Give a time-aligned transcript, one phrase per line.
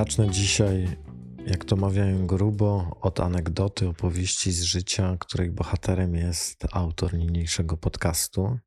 [0.00, 0.96] Zacznę dzisiaj,
[1.46, 8.58] jak to mawiają grubo, od anegdoty, opowieści z życia, której bohaterem jest autor niniejszego podcastu.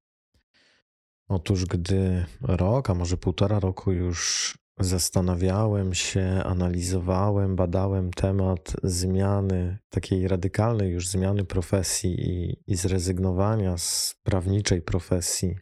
[1.28, 10.28] Otóż, gdy rok, a może półtora roku już zastanawiałem się, analizowałem, badałem temat zmiany, takiej
[10.28, 15.56] radykalnej już zmiany profesji i, i zrezygnowania z prawniczej profesji,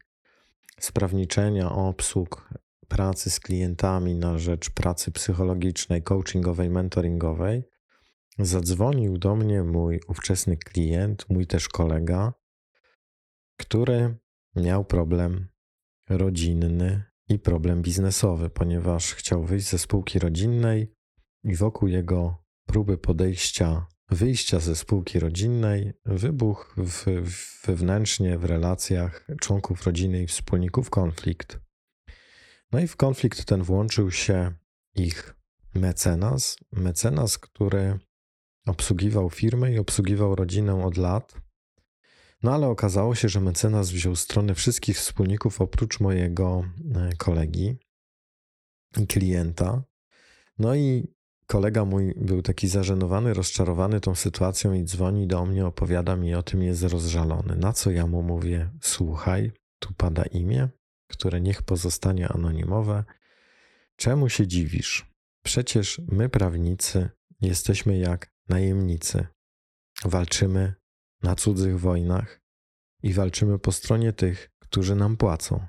[0.79, 2.49] z prawniczenia obsług
[2.91, 7.63] pracy z klientami na rzecz pracy psychologicznej, coachingowej, mentoringowej,
[8.39, 12.33] zadzwonił do mnie mój ówczesny klient, mój też kolega,
[13.57, 14.17] który
[14.55, 15.47] miał problem
[16.09, 20.93] rodzinny i problem biznesowy, ponieważ chciał wyjść ze spółki rodzinnej
[21.43, 27.05] i wokół jego próby podejścia, wyjścia ze spółki rodzinnej wybuchł w,
[27.65, 31.60] wewnętrznie w relacjach członków rodziny i wspólników konflikt.
[32.71, 34.53] No i w konflikt ten włączył się
[34.95, 35.35] ich
[35.75, 37.99] mecenas, mecenas, który
[38.67, 41.33] obsługiwał firmę i obsługiwał rodzinę od lat.
[42.43, 46.63] No ale okazało się, że mecenas wziął stronę wszystkich wspólników oprócz mojego
[46.95, 47.77] e, kolegi
[48.97, 49.83] i klienta.
[50.59, 51.13] No i
[51.47, 56.43] kolega mój był taki zażenowany, rozczarowany tą sytuacją i dzwoni do mnie, opowiada mi o
[56.43, 57.55] tym, jest rozżalony.
[57.55, 60.69] Na co ja mu mówię: Słuchaj, tu pada imię,
[61.11, 63.03] które niech pozostanie anonimowe.
[63.95, 65.13] Czemu się dziwisz?
[65.43, 67.09] Przecież my, prawnicy,
[67.41, 69.27] jesteśmy jak najemnicy.
[70.05, 70.73] Walczymy
[71.23, 72.41] na cudzych wojnach
[73.03, 75.67] i walczymy po stronie tych, którzy nam płacą.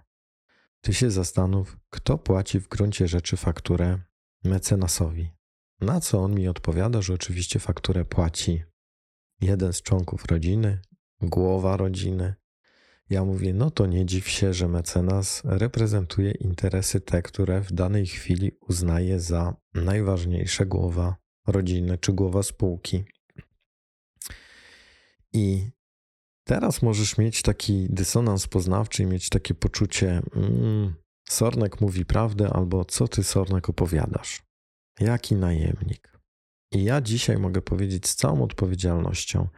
[0.81, 3.99] Ty się zastanów, kto płaci w gruncie rzeczy fakturę
[4.45, 5.31] mecenasowi.
[5.81, 8.63] Na co on mi odpowiada, że oczywiście fakturę płaci
[9.41, 10.81] jeden z członków rodziny,
[11.21, 12.35] głowa rodziny,
[13.13, 18.07] ja mówię, no to nie dziw się, że mecenas reprezentuje interesy te, które w danej
[18.07, 23.05] chwili uznaje za najważniejsze głowa rodziny czy głowa spółki.
[25.33, 25.71] I
[26.45, 30.95] teraz możesz mieć taki dysonans poznawczy i mieć takie poczucie, mm,
[31.29, 34.43] Sornek mówi prawdę, albo co ty, Sornek, opowiadasz?
[35.01, 36.19] Jaki najemnik?
[36.73, 39.49] I ja dzisiaj mogę powiedzieć z całą odpowiedzialnością,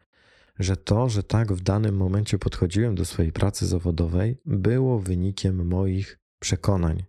[0.59, 6.19] że to, że tak w danym momencie podchodziłem do swojej pracy zawodowej, było wynikiem moich
[6.39, 7.05] przekonań,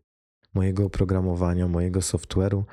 [0.53, 2.63] mojego oprogramowania, mojego software'u,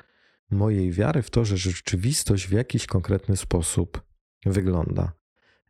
[0.51, 4.01] mojej wiary w to, że rzeczywistość w jakiś konkretny sposób
[4.45, 5.13] wygląda.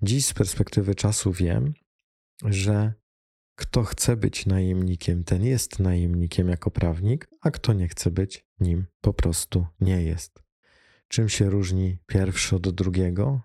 [0.01, 1.73] Dziś z perspektywy czasu wiem,
[2.45, 2.93] że
[3.55, 8.85] kto chce być najemnikiem, ten jest najemnikiem jako prawnik, a kto nie chce być nim,
[9.01, 10.43] po prostu nie jest.
[11.07, 13.41] Czym się różni pierwszy od drugiego?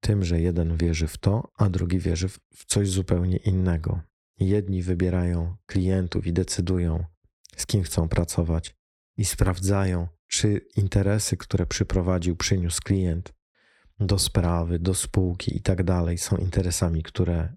[0.00, 4.00] Tym, że jeden wierzy w to, a drugi wierzy w coś zupełnie innego.
[4.38, 7.04] Jedni wybierają klientów i decydują,
[7.56, 8.76] z kim chcą pracować,
[9.16, 13.34] i sprawdzają, czy interesy, które przyprowadził, przyniósł klient
[14.00, 17.56] do sprawy, do spółki i tak dalej, są interesami, które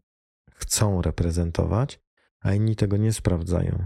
[0.53, 1.99] chcą reprezentować,
[2.39, 3.85] a inni tego nie sprawdzają.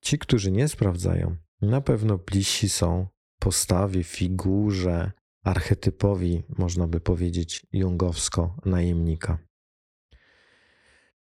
[0.00, 3.06] Ci, którzy nie sprawdzają, na pewno bliżsi są
[3.38, 5.12] postawie, figurze,
[5.44, 9.38] archetypowi, można by powiedzieć, jungowsko-najemnika.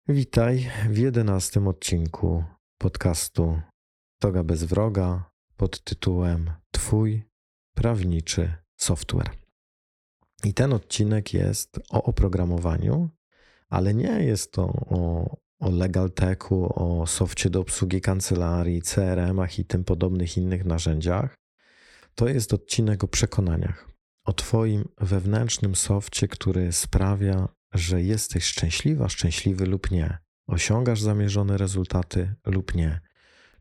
[0.07, 2.43] Witaj w jedenastym odcinku
[2.77, 3.61] podcastu
[4.19, 7.23] Toga bez wroga pod tytułem Twój
[7.75, 9.29] prawniczy software.
[10.43, 13.09] I ten odcinek jest o oprogramowaniu,
[13.69, 15.29] ale nie jest to o,
[15.59, 21.35] o legal techu, o softie do obsługi kancelarii, CRM-ach i tym podobnych innych narzędziach.
[22.15, 23.94] To jest odcinek o przekonaniach
[24.25, 30.17] o Twoim wewnętrznym sofcie, który sprawia, że jesteś szczęśliwa, szczęśliwy lub nie.
[30.47, 33.01] Osiągasz zamierzone rezultaty lub nie.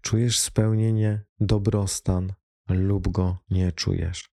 [0.01, 2.33] Czujesz spełnienie, dobrostan
[2.69, 4.35] lub go nie czujesz.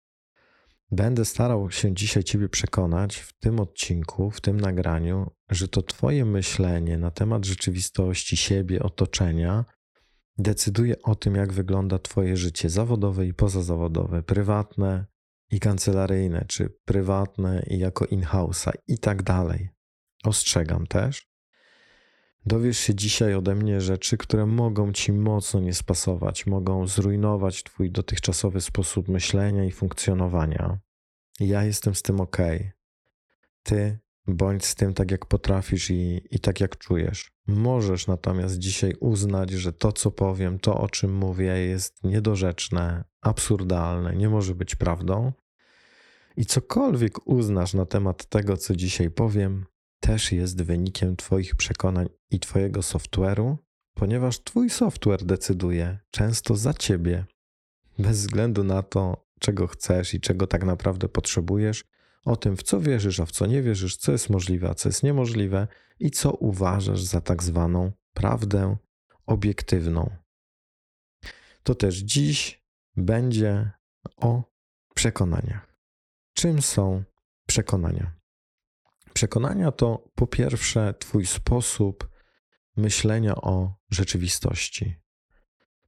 [0.92, 6.26] Będę starał się dzisiaj Ciebie przekonać w tym odcinku, w tym nagraniu, że to Twoje
[6.26, 9.66] myślenie na temat rzeczywistości, siebie, otoczenia
[10.38, 15.06] decyduje o tym, jak wygląda Twoje życie zawodowe i pozazawodowe, prywatne,
[15.52, 19.70] i kancelaryjne, czy prywatne i jako in-house'a i tak dalej.
[20.24, 21.30] Ostrzegam też.
[22.46, 27.92] Dowiesz się dzisiaj ode mnie rzeczy, które mogą ci mocno nie spasować, mogą zrujnować twój
[27.92, 30.80] dotychczasowy sposób myślenia i funkcjonowania.
[31.40, 32.38] ja jestem z tym ok.
[33.64, 34.00] Ty
[34.36, 37.32] bądź z tym tak, jak potrafisz i, i tak, jak czujesz.
[37.48, 44.16] Możesz natomiast dzisiaj uznać, że to, co powiem, to, o czym mówię, jest niedorzeczne, absurdalne,
[44.16, 45.32] nie może być prawdą.
[46.38, 49.66] I cokolwiek uznasz na temat tego, co dzisiaj powiem,
[50.00, 53.56] też jest wynikiem Twoich przekonań i Twojego software'u,
[53.94, 57.26] ponieważ Twój software decyduje często za Ciebie,
[58.00, 61.84] bez względu na to, czego chcesz i czego tak naprawdę potrzebujesz,
[62.26, 64.90] o tym, w co wierzysz, a w co nie wierzysz, co jest możliwe, a co
[64.90, 65.68] jest niemożliwe
[66.00, 68.78] i co uważasz za tak zwaną prawdę
[69.26, 70.10] obiektywną.
[71.64, 72.64] To też dziś
[72.98, 73.72] będzie
[74.18, 74.44] o
[74.96, 75.76] przekonaniach.
[76.34, 77.04] Czym są
[77.48, 78.20] przekonania?
[79.14, 82.10] Przekonania to po pierwsze Twój sposób
[82.78, 84.96] myślenia o rzeczywistości.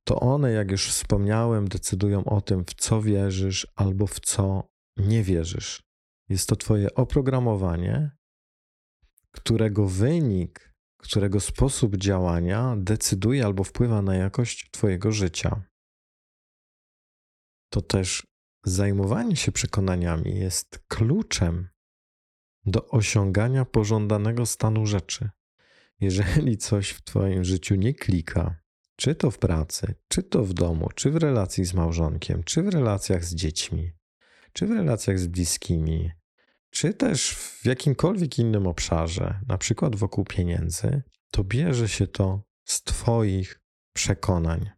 [0.04, 5.24] To one, jak już wspomniałem, decydują o tym, w co wierzysz albo w co nie
[5.24, 5.90] wierzysz.
[6.31, 8.12] Jest to Twoje oprogramowanie,
[9.31, 15.63] którego wynik, którego sposób działania decyduje albo wpływa na jakość Twojego życia.
[17.69, 18.28] To też
[18.63, 21.69] zajmowanie się przekonaniami jest kluczem
[22.66, 25.30] do osiągania pożądanego stanu rzeczy.
[26.00, 28.62] Jeżeli coś w Twoim życiu nie klika,
[28.95, 32.69] czy to w pracy, czy to w domu, czy w relacji z małżonkiem, czy w
[32.69, 33.92] relacjach z dziećmi,
[34.54, 36.20] czy w relacjach z bliskimi,
[36.71, 42.83] czy też w jakimkolwiek innym obszarze, na przykład wokół pieniędzy, to bierze się to z
[42.83, 43.62] Twoich
[43.94, 44.69] przekonań.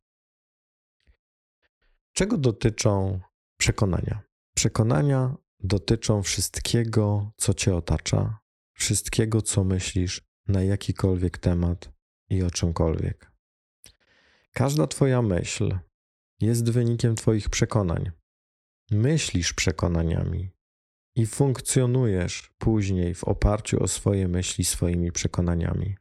[2.13, 3.19] Czego dotyczą
[3.57, 4.21] przekonania?
[4.55, 8.39] Przekonania dotyczą wszystkiego, co Cię otacza,
[8.73, 11.93] wszystkiego, co myślisz na jakikolwiek temat
[12.29, 13.31] i o czymkolwiek.
[14.53, 15.77] Każda Twoja myśl
[16.39, 18.11] jest wynikiem Twoich przekonań.
[18.91, 20.52] Myślisz przekonaniami,
[21.15, 25.95] i funkcjonujesz później w oparciu o swoje myśli, swoimi przekonaniami.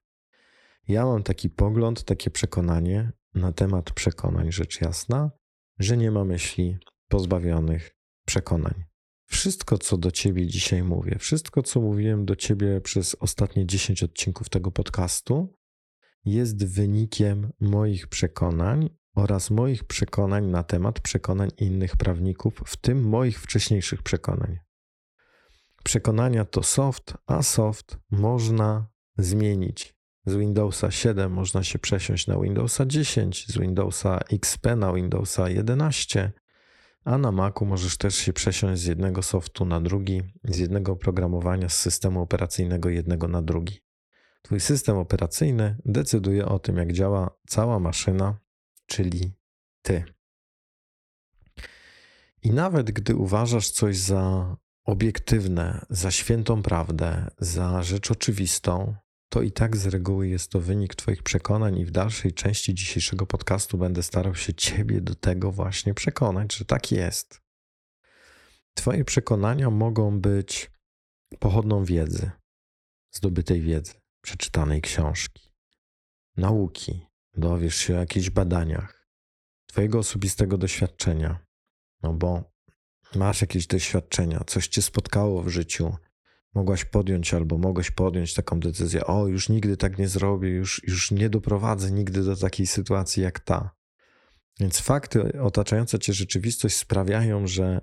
[0.88, 5.30] Ja mam taki pogląd, takie przekonanie na temat przekonań, rzecz jasna,
[5.78, 6.78] że nie ma myśli
[7.08, 8.84] pozbawionych przekonań.
[9.26, 14.48] Wszystko, co do ciebie dzisiaj mówię, wszystko, co mówiłem do ciebie przez ostatnie 10 odcinków
[14.48, 15.56] tego podcastu,
[16.24, 23.40] jest wynikiem moich przekonań oraz moich przekonań na temat przekonań innych prawników, w tym moich
[23.40, 24.58] wcześniejszych przekonań.
[25.84, 28.86] Przekonania to soft, a soft można
[29.18, 29.94] zmienić.
[30.26, 36.32] Z Windowsa 7 można się przesiąść na Windowsa 10, z Windowsa XP na Windowsa 11,
[37.04, 41.68] a na Macu możesz też się przesiąść z jednego softu na drugi, z jednego oprogramowania
[41.68, 43.78] z systemu operacyjnego jednego na drugi.
[44.42, 48.38] Twój system operacyjny decyduje o tym, jak działa cała maszyna,
[48.86, 49.32] czyli
[49.82, 50.04] ty.
[52.42, 58.94] I nawet gdy uważasz coś za obiektywne, za świętą prawdę, za rzecz oczywistą,
[59.28, 63.26] to i tak z reguły jest to wynik Twoich przekonań, i w dalszej części dzisiejszego
[63.26, 67.40] podcastu będę starał się Ciebie do tego właśnie przekonać, że tak jest.
[68.74, 70.70] Twoje przekonania mogą być
[71.38, 72.30] pochodną wiedzy,
[73.12, 73.92] zdobytej wiedzy,
[74.22, 75.50] przeczytanej książki,
[76.36, 79.02] nauki, dowiesz się o jakichś badaniach,
[79.72, 81.46] Twojego osobistego doświadczenia.
[82.02, 82.51] No bo
[83.16, 85.96] masz jakieś doświadczenia, coś cię spotkało w życiu,
[86.54, 91.10] mogłaś podjąć albo mogłeś podjąć taką decyzję: O, już nigdy tak nie zrobię, już, już
[91.10, 93.70] nie doprowadzę nigdy do takiej sytuacji jak ta.
[94.60, 97.80] Więc fakty otaczające cię rzeczywistość sprawiają, że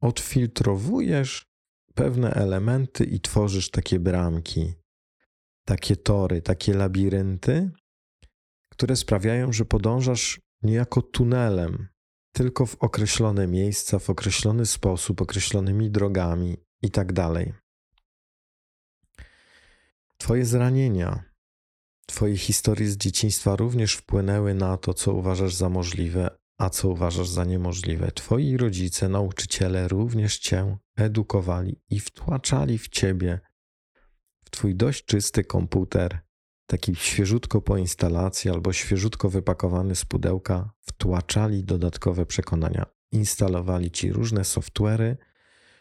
[0.00, 1.46] odfiltrowujesz
[1.94, 4.74] pewne elementy i tworzysz takie bramki,
[5.64, 7.70] takie tory, takie labirynty,
[8.68, 11.88] które sprawiają, że podążasz niejako tunelem
[12.32, 17.12] tylko w określone miejsca, w określony sposób, określonymi drogami i tak.
[20.18, 21.32] Twoje zranienia,
[22.06, 27.28] Twoje historie z dzieciństwa również wpłynęły na to, co uważasz za możliwe, a co uważasz
[27.28, 28.12] za niemożliwe.
[28.12, 33.40] Twoi rodzice, nauczyciele również Cię edukowali i wtłaczali w Ciebie,
[34.44, 36.20] w Twój dość czysty komputer,
[36.72, 42.86] taki świeżutko po instalacji albo świeżutko wypakowany z pudełka, wtłaczali dodatkowe przekonania.
[43.10, 45.16] Instalowali ci różne software'y,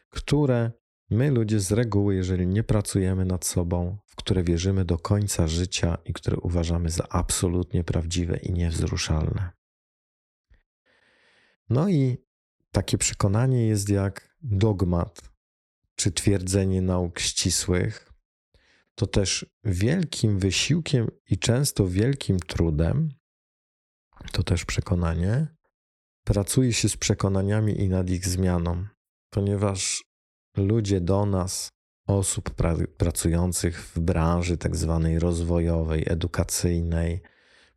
[0.09, 0.71] które
[1.09, 5.97] my ludzie z reguły, jeżeli nie pracujemy nad sobą, w które wierzymy do końca życia
[6.05, 9.49] i które uważamy za absolutnie prawdziwe i niewzruszalne.
[11.69, 12.17] No i
[12.71, 15.21] takie przekonanie jest jak dogmat
[15.95, 18.10] czy twierdzenie nauk ścisłych,
[19.01, 23.09] to też wielkim wysiłkiem i często wielkim trudem,
[24.31, 25.47] to też przekonanie,
[26.23, 28.85] pracuje się z przekonaniami i nad ich zmianą,
[29.29, 30.03] ponieważ
[30.57, 31.69] ludzie do nas,
[32.07, 37.21] osób pra pracujących w branży tak zwanej rozwojowej, edukacyjnej,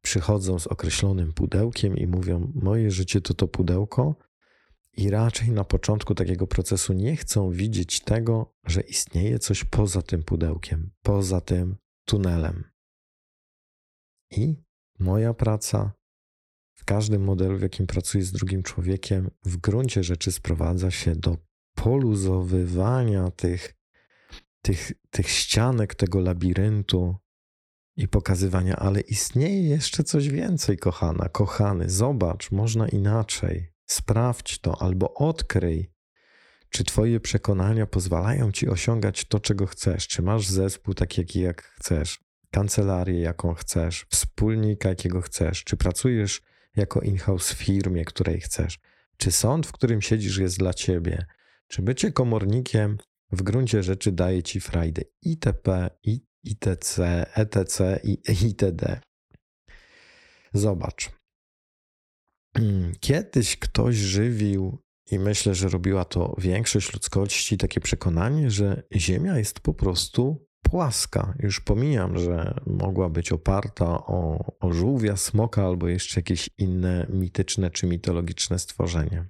[0.02, 4.16] przychodzą z określonym pudełkiem i mówią: Moje życie to to pudełko,
[4.96, 10.22] i raczej na początku takiego procesu nie chcą widzieć tego, że istnieje coś poza tym
[10.22, 12.64] pudełkiem, poza tym tunelem.
[14.30, 14.56] I
[14.98, 15.92] moja praca
[16.74, 21.36] w każdym modelu, w jakim pracuje z drugim człowiekiem, w gruncie rzeczy sprowadza się do
[21.74, 23.74] poluzowywania tych,
[24.62, 27.16] tych, tych ścianek, tego labiryntu
[27.96, 31.90] i pokazywania, ale istnieje jeszcze coś więcej, kochana, kochany.
[31.90, 33.73] Zobacz, można inaczej.
[33.86, 35.90] Sprawdź to albo odkryj,
[36.70, 40.08] czy Twoje przekonania pozwalają Ci osiągać to, czego chcesz.
[40.08, 46.42] Czy masz zespół taki, jak chcesz, kancelarię, jaką chcesz, wspólnika, jakiego chcesz, czy pracujesz
[46.76, 48.78] jako in-house w firmie, której chcesz,
[49.16, 51.26] czy sąd, w którym siedzisz, jest dla Ciebie,
[51.68, 52.98] czy bycie komornikiem
[53.32, 55.90] w gruncie rzeczy daje Ci frajdę itp.,
[56.44, 57.00] itc.,
[57.34, 58.00] etc.
[58.04, 59.00] i itd.
[60.52, 61.10] Zobacz.
[63.00, 64.78] Kiedyś ktoś żywił,
[65.10, 71.34] i myślę, że robiła to większość ludzkości, takie przekonanie, że Ziemia jest po prostu płaska.
[71.38, 77.70] Już pomijam, że mogła być oparta o, o żółwia, smoka albo jeszcze jakieś inne mityczne
[77.70, 79.26] czy mitologiczne stworzenie.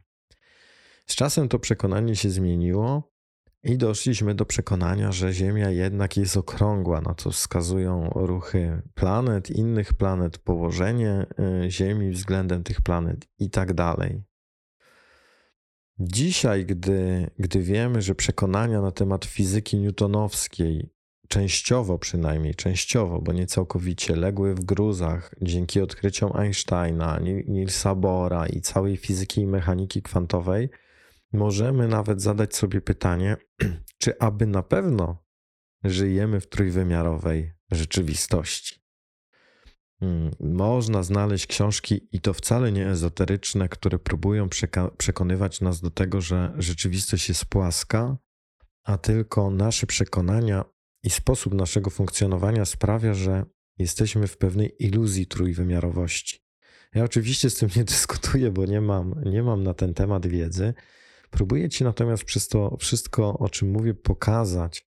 [1.06, 3.13] Z czasem to przekonanie się zmieniło
[3.64, 9.94] i doszliśmy do przekonania, że Ziemia jednak jest okrągła, na co wskazują ruchy planet, innych
[9.94, 11.26] planet, położenie
[11.64, 14.23] y, Ziemi względem tych planet i tak dalej.
[15.99, 20.90] Dzisiaj, gdy, gdy wiemy, że przekonania na temat fizyki newtonowskiej,
[21.28, 28.61] częściowo przynajmniej, częściowo, bo nie całkowicie, legły w gruzach dzięki odkryciom Einsteina, Nielsa Bohra i
[28.61, 30.68] całej fizyki i mechaniki kwantowej,
[31.34, 33.36] możemy nawet zadać sobie pytanie,
[34.02, 35.24] czy aby na pewno
[35.84, 38.84] żyjemy w trójwymiarowej rzeczywistości.
[40.00, 44.48] Hmm, można znaleźć książki i to wcale nie ezoteryczne, które próbują
[44.98, 48.16] przekonywać nas do tego, że rzeczywistość jest płaska,
[48.84, 50.64] a tylko nasze przekonania
[51.02, 53.44] i sposób naszego funkcjonowania sprawia, że
[53.78, 56.40] jesteśmy w pewnej iluzji trójwymiarowości.
[56.94, 60.74] Ja oczywiście z tym nie dyskutuję, bo nie mam, nie mam na ten temat wiedzy,
[61.34, 64.86] Próbuję Ci natomiast przez to wszystko, o czym mówię, pokazać,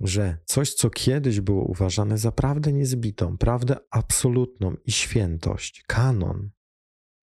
[0.00, 6.50] że coś, co kiedyś było uważane za prawdę niezbitą, prawdę absolutną i świętość, kanon,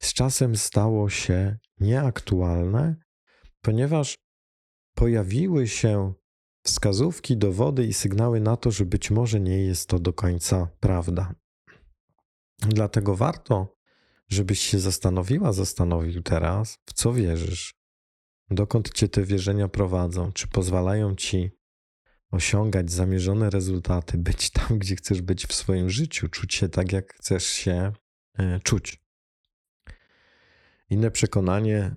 [0.01, 2.95] z czasem stało się nieaktualne,
[3.61, 4.17] ponieważ
[4.95, 6.13] pojawiły się
[6.63, 11.35] wskazówki, dowody i sygnały na to, że być może nie jest to do końca prawda.
[12.59, 13.77] Dlatego warto,
[14.29, 17.80] żebyś się zastanowiła, zastanowił teraz, w co wierzysz,
[18.51, 20.31] Dokąd cię te wierzenia prowadzą?
[20.31, 21.51] Czy pozwalają ci
[22.31, 27.13] osiągać zamierzone rezultaty, być tam, gdzie chcesz być w swoim życiu, czuć się tak, jak
[27.13, 27.91] chcesz się
[28.37, 29.01] e, czuć?
[30.89, 31.95] Inne przekonanie,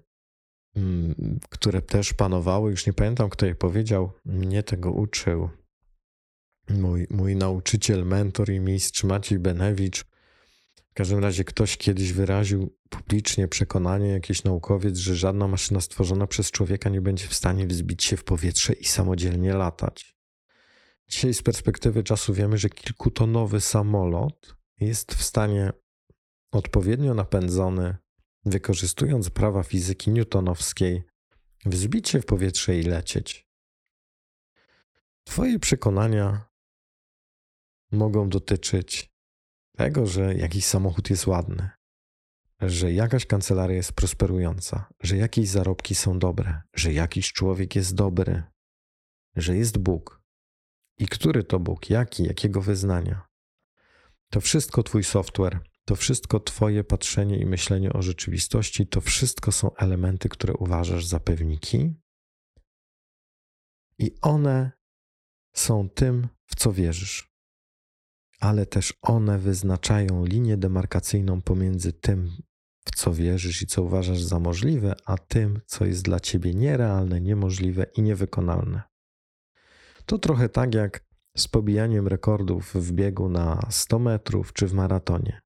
[0.77, 5.51] mm, które też panowało, już nie pamiętam, kto je powiedział, mnie tego uczył.
[6.71, 10.05] Mój, mój nauczyciel, mentor i mistrz Maciej Benewicz
[10.95, 16.51] w każdym razie ktoś kiedyś wyraził publicznie przekonanie, jakiś naukowiec, że żadna maszyna stworzona przez
[16.51, 20.17] człowieka nie będzie w stanie wzbić się w powietrze i samodzielnie latać.
[21.09, 25.73] Dzisiaj z perspektywy czasu wiemy, że kilkutonowy samolot jest w stanie
[26.53, 27.97] odpowiednio napędzony,
[28.45, 31.03] wykorzystując prawa fizyki newtonowskiej,
[31.67, 33.49] wzbić się w powietrze i lecieć.
[35.25, 36.49] Twoje przekonania
[37.93, 39.14] mogą dotyczyć
[39.77, 41.71] tego, że jakiś samochód jest ładny,
[42.61, 48.43] że jakaś kancelaria jest prosperująca, że jakieś zarobki są dobre, że jakiś człowiek jest dobry,
[49.37, 50.23] że jest Bóg.
[50.99, 53.27] I który to Bóg, jaki, jakiego wyznania.
[54.31, 59.75] To wszystko Twój software, to wszystko Twoje patrzenie i myślenie o rzeczywistości, to wszystko są
[59.75, 61.95] elementy, które uważasz za pewniki,
[63.99, 64.73] i one
[65.55, 67.34] są tym, w co wierzysz
[68.45, 72.31] ale też one wyznaczają linię demarkacyjną pomiędzy tym,
[72.85, 77.21] w co wierzysz i co uważasz za możliwe, a tym, co jest dla ciebie nierealne,
[77.21, 78.83] niemożliwe i niewykonalne.
[80.07, 81.05] To trochę tak jak
[81.37, 85.41] z pobijaniem rekordów w biegu na 100 metrów czy w maratonie,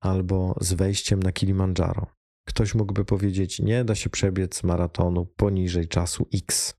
[0.00, 2.06] albo z wejściem na Kilimandżaro.
[2.48, 6.74] Ktoś mógłby powiedzieć: Nie da się przebiec maratonu poniżej czasu X.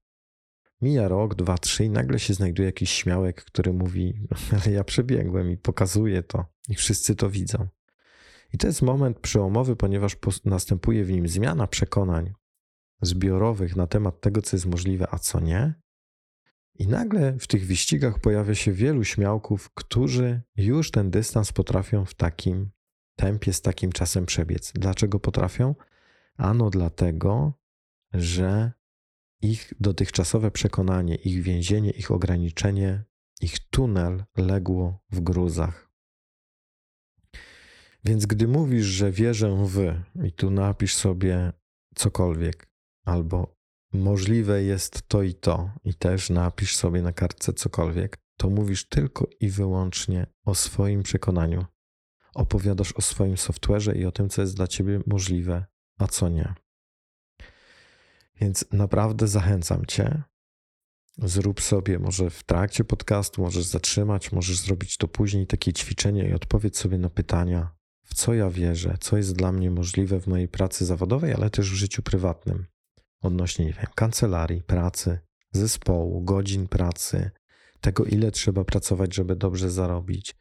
[0.82, 4.28] Mija rok, dwa, trzy i nagle się znajduje jakiś śmiałek, który mówi,
[4.64, 7.68] ale ja przebiegłem i pokazuje to i wszyscy to widzą.
[8.54, 12.34] I to jest moment przełomowy, ponieważ następuje w nim zmiana przekonań
[13.02, 15.74] zbiorowych na temat tego, co jest możliwe, a co nie.
[16.80, 22.14] I nagle w tych wyścigach pojawia się wielu śmiałków, którzy już ten dystans potrafią w
[22.14, 22.70] takim
[23.16, 24.72] tempie, z takim czasem przebiec.
[24.76, 25.76] Dlaczego potrafią?
[26.38, 27.54] Ano dlatego,
[28.14, 28.72] że
[29.42, 33.04] ich dotychczasowe przekonanie, ich więzienie, ich ograniczenie,
[33.42, 35.90] ich tunel legło w gruzach.
[38.04, 39.94] Więc gdy mówisz, że wierzę w,
[40.26, 41.54] i tu napisz sobie
[41.96, 42.68] cokolwiek,
[43.06, 43.58] albo
[43.94, 49.28] możliwe jest to i to, i też napisz sobie na kartce cokolwiek, to mówisz tylko
[49.40, 51.66] i wyłącznie o swoim przekonaniu.
[52.34, 55.66] Opowiadasz o swoim software'ze i o tym, co jest dla ciebie możliwe,
[55.98, 56.54] a co nie.
[58.42, 60.24] Więc naprawdę zachęcam cię.
[61.18, 66.34] Zrób sobie, może w trakcie podcastu, możesz zatrzymać, możesz zrobić to później, takie ćwiczenie i
[66.34, 70.48] odpowiedz sobie na pytania, w co ja wierzę, co jest dla mnie możliwe w mojej
[70.48, 72.66] pracy zawodowej, ale też w życiu prywatnym.
[73.22, 75.20] Odnośnie, nie wiem, kancelarii, pracy,
[75.52, 77.32] zespołu, godzin pracy,
[77.82, 80.36] tego, ile trzeba pracować, żeby dobrze zarobić.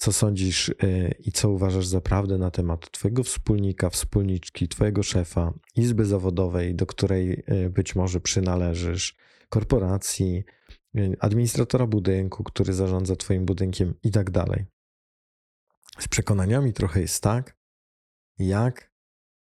[0.00, 5.52] Co sądzisz y, i co uważasz za prawdę na temat Twojego wspólnika, wspólniczki, Twojego szefa,
[5.76, 9.16] izby zawodowej, do której y, być może przynależysz,
[9.48, 10.44] korporacji,
[10.98, 14.66] y, administratora budynku, który zarządza Twoim budynkiem i tak dalej.
[15.98, 17.56] Z przekonaniami trochę jest tak,
[18.38, 18.92] jak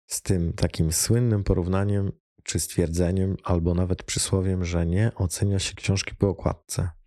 [0.06, 2.12] z tym takim słynnym porównaniem
[2.44, 6.99] czy stwierdzeniem, albo nawet przysłowiem, że nie ocenia się książki po okładce.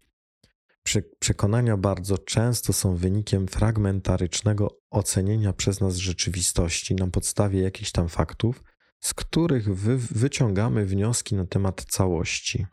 [1.18, 8.62] Przekonania bardzo często są wynikiem fragmentarycznego ocenienia przez nas rzeczywistości na podstawie jakichś tam faktów,
[9.00, 12.66] z których wy wyciągamy wnioski na temat całości.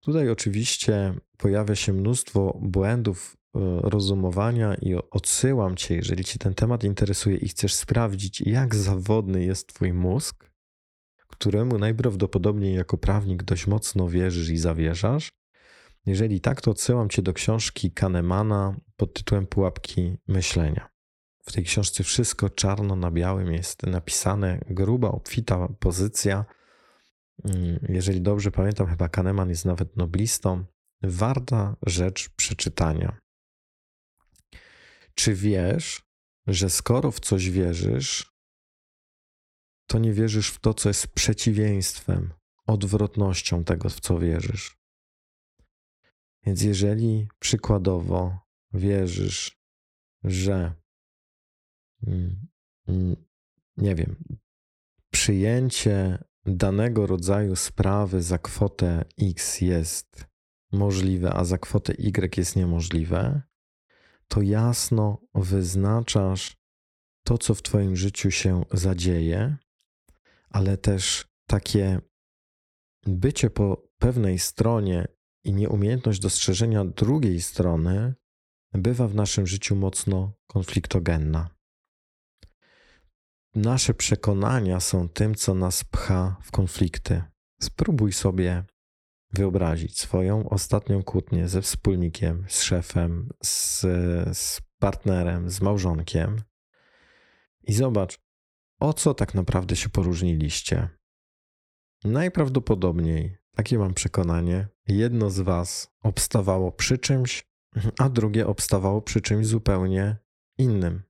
[0.00, 6.84] Tutaj oczywiście pojawia się mnóstwo błędów e, rozumowania i odsyłam cię, jeżeli cię ten temat
[6.84, 10.50] interesuje i chcesz sprawdzić, jak zawodny jest twój mózg,
[11.26, 15.32] któremu najprawdopodobniej jako prawnik dość mocno wierzysz i zawierzasz,
[16.06, 20.88] jeżeli tak, to odsyłam Cię do książki Kahnemana pod tytułem Pułapki myślenia.
[21.44, 26.44] W tej książce wszystko czarno na białym jest napisane, gruba, obfita pozycja.
[27.44, 30.64] Mm, jeżeli dobrze pamiętam, chyba Kahneman jest nawet noblistą.
[31.02, 33.20] Warta rzecz przeczytania.
[35.14, 36.02] Czy wiesz,
[36.46, 38.32] że skoro w coś wierzysz,
[39.86, 42.32] to nie wierzysz w to, co jest przeciwieństwem,
[42.66, 44.81] odwrotnością tego, w co wierzysz?
[46.46, 48.38] Więc jeżeli przykładowo
[48.72, 49.58] wierzysz,
[50.24, 50.74] że
[52.06, 52.48] mm,
[52.88, 53.16] mm,
[53.76, 54.16] nie wiem,
[55.10, 60.26] przyjęcie danego rodzaju sprawy za kwotę X jest
[60.72, 63.42] możliwe, a za kwotę Y jest niemożliwe,
[64.28, 66.56] to jasno wyznaczasz
[67.24, 69.56] to, co w Twoim życiu się zadzieje,
[70.50, 72.00] ale też takie
[73.06, 75.08] bycie po pewnej stronie
[75.44, 78.14] i nieumiejętność dostrzeżenia drugiej strony
[78.72, 81.50] bywa w naszym życiu mocno konfliktogenna.
[83.54, 87.22] Nasze przekonania są tym, co nas pcha w konflikty.
[87.60, 88.64] Spróbuj sobie
[89.32, 93.80] wyobrazić swoją ostatnią kłótnię ze wspólnikiem, z szefem, z,
[94.38, 96.42] z partnerem, z małżonkiem
[97.62, 98.18] i zobacz,
[98.80, 100.88] o co tak naprawdę się poróżniliście.
[102.04, 104.68] Najprawdopodobniej takie mam przekonanie.
[104.88, 107.44] Jedno z Was obstawało przy czymś,
[107.98, 110.16] a drugie obstawało przy czymś zupełnie
[110.58, 111.02] innym.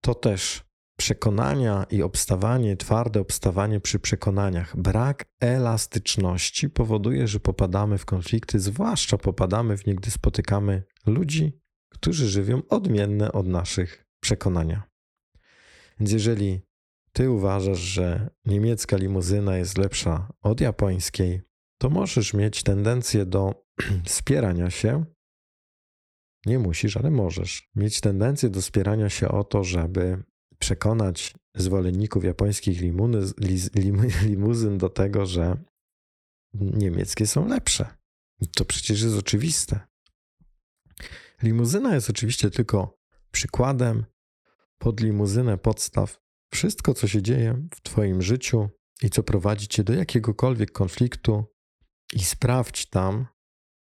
[0.00, 0.64] To też
[0.96, 9.18] przekonania i obstawanie, twarde obstawanie przy przekonaniach, brak elastyczności powoduje, że popadamy w konflikty, zwłaszcza
[9.18, 14.82] popadamy w nie, gdy spotykamy ludzi, którzy żywią odmienne od naszych przekonania.
[16.00, 16.60] Więc jeżeli
[17.12, 21.42] ty uważasz, że niemiecka limuzyna jest lepsza od japońskiej,
[21.84, 23.64] to możesz mieć tendencję do
[24.06, 25.04] spierania się.
[26.46, 30.22] Nie musisz, ale możesz mieć tendencję do spierania się o to, żeby
[30.58, 33.18] przekonać zwolenników japońskich limuny,
[33.74, 35.56] lim, limuzyn do tego, że
[36.54, 37.86] niemieckie są lepsze.
[38.56, 39.80] To przecież jest oczywiste.
[41.42, 42.98] Limuzyna jest oczywiście tylko
[43.30, 44.04] przykładem.
[44.78, 46.20] Pod limuzynę podstaw
[46.52, 48.68] wszystko, co się dzieje w Twoim życiu
[49.02, 51.53] i co prowadzi Cię do jakiegokolwiek konfliktu,
[52.14, 53.26] i sprawdź tam,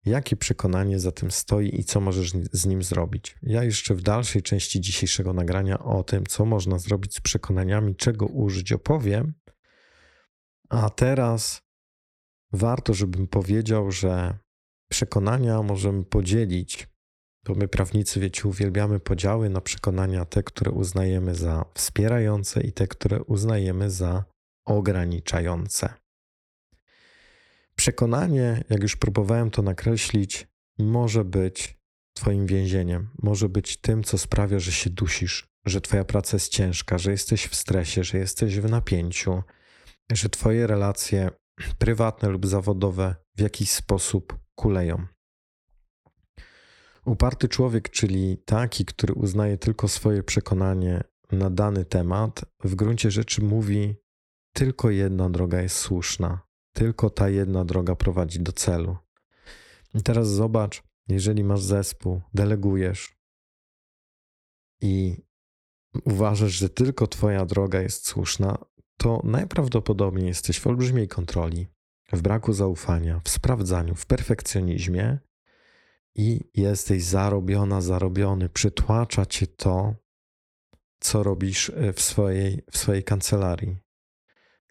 [0.05, 3.37] jakie przekonanie za tym stoi i co możesz z nim zrobić.
[3.43, 8.27] Ja jeszcze w dalszej części dzisiejszego nagrania o tym, co można zrobić z przekonaniami, czego
[8.27, 9.35] użyć, opowiem.
[10.69, 11.63] A teraz
[12.53, 14.39] warto, żebym powiedział, że
[14.91, 16.89] przekonania możemy podzielić
[17.45, 22.87] to my, prawnicy, wiecie, uwielbiamy podziały na przekonania te, które uznajemy za wspierające i te,
[22.87, 24.25] które uznajemy za
[24.67, 26.04] ograniczające.
[27.77, 31.79] Przekonanie, jak już próbowałem to nakreślić, może być
[32.15, 36.99] Twoim więzieniem, może być tym, co sprawia, że się dusisz, że Twoja praca jest ciężka,
[36.99, 39.43] że jesteś w stresie, że jesteś w napięciu,
[40.13, 41.31] że Twoje relacje
[41.79, 45.07] prywatne lub zawodowe w jakiś sposób kuleją.
[47.05, 53.43] Uparty człowiek, czyli taki, który uznaje tylko swoje przekonanie na dany temat, w gruncie rzeczy
[53.43, 53.95] mówi:
[54.53, 56.41] tylko jedna droga jest słuszna,
[56.75, 58.97] tylko ta jedna droga prowadzi do celu.
[59.95, 63.17] I teraz zobacz, jeżeli masz zespół, delegujesz
[64.81, 65.17] i
[66.05, 68.59] uważasz, że tylko Twoja droga jest słuszna,
[68.97, 71.67] to najprawdopodobniej jesteś w olbrzymiej kontroli,
[72.13, 75.19] w braku zaufania, w sprawdzaniu, w perfekcjonizmie
[76.15, 78.49] i jesteś zarobiona, zarobiony.
[78.49, 79.95] Przytłacza cię to,
[81.01, 83.84] co robisz e, w swojej, w swojej kancelarii.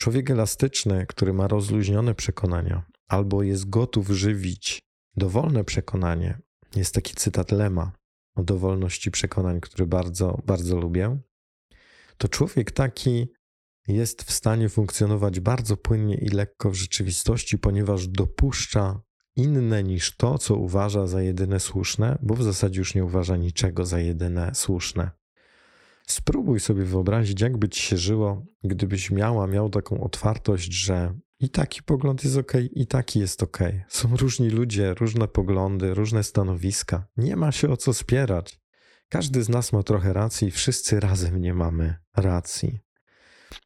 [0.04, 4.82] Człowiek elastyczny, który ma rozluźnione przekonania albo jest gotów żywić
[5.16, 6.38] dowolne przekonanie,
[6.76, 7.92] jest taki cytat Lema
[8.36, 11.20] o dowolności przekonań, który bardzo, bardzo lubię,
[12.18, 13.28] to człowiek taki
[13.88, 19.02] jest w stanie funkcjonować bardzo płynnie i lekko w rzeczywistości, ponieważ dopuszcza
[19.36, 23.86] inne niż to, co uważa za jedyne słuszne, bo w zasadzie już nie uważa niczego
[23.86, 25.12] za jedyne słuszne.
[26.08, 31.84] Spróbuj sobie wyobrazić, jakby ci się żyło, gdybyś miała, miał taką otwartość, że i taki
[31.84, 33.60] pogląd jest ok, i taki jest ok.
[33.88, 37.08] Są różni ludzie, różne poglądy, różne stanowiska.
[37.18, 38.60] Nie ma się o co spierać.
[39.10, 42.80] Każdy z nas ma trochę racji, wszyscy razem nie mamy racji.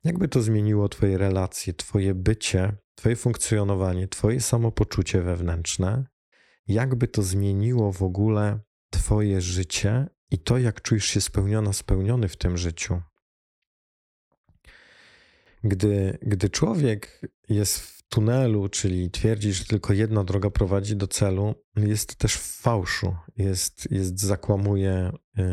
[0.04, 6.06] Jakby to zmieniło Twoje relacje, Twoje bycie, Twoje funkcjonowanie, Twoje samopoczucie wewnętrzne?
[6.68, 12.38] Jakby to zmieniło w ogóle Twoje życie i to, jak czujesz się spełniona, spełniony w
[12.38, 13.02] tym życiu?
[15.64, 21.56] Gdy, gdy człowiek jest w tunelu, czyli twierdzi, że tylko jedna droga prowadzi do celu,
[21.76, 25.44] jest też w fałszu, jest, jest zakłamuje, yy,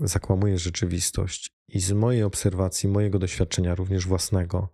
[0.00, 1.50] zakłamuje rzeczywistość.
[1.68, 4.68] I z mojej obserwacji, mojego doświadczenia, również własnego,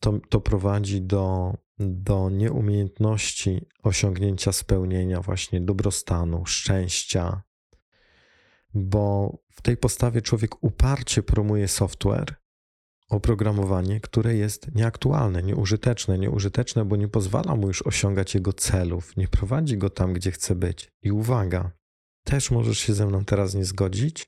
[0.00, 7.42] to, to prowadzi do, do nieumiejętności osiągnięcia spełnienia, właśnie dobrostanu, szczęścia,
[8.76, 12.34] bo w tej postawie człowiek uparcie promuje software,
[13.08, 16.18] oprogramowanie, które jest nieaktualne, nieużyteczne.
[16.18, 20.54] Nieużyteczne, bo nie pozwala mu już osiągać jego celów, nie prowadzi go tam, gdzie chce
[20.54, 20.92] być.
[21.02, 21.70] I uwaga,
[22.24, 24.26] też możesz się ze mną teraz nie zgodzić,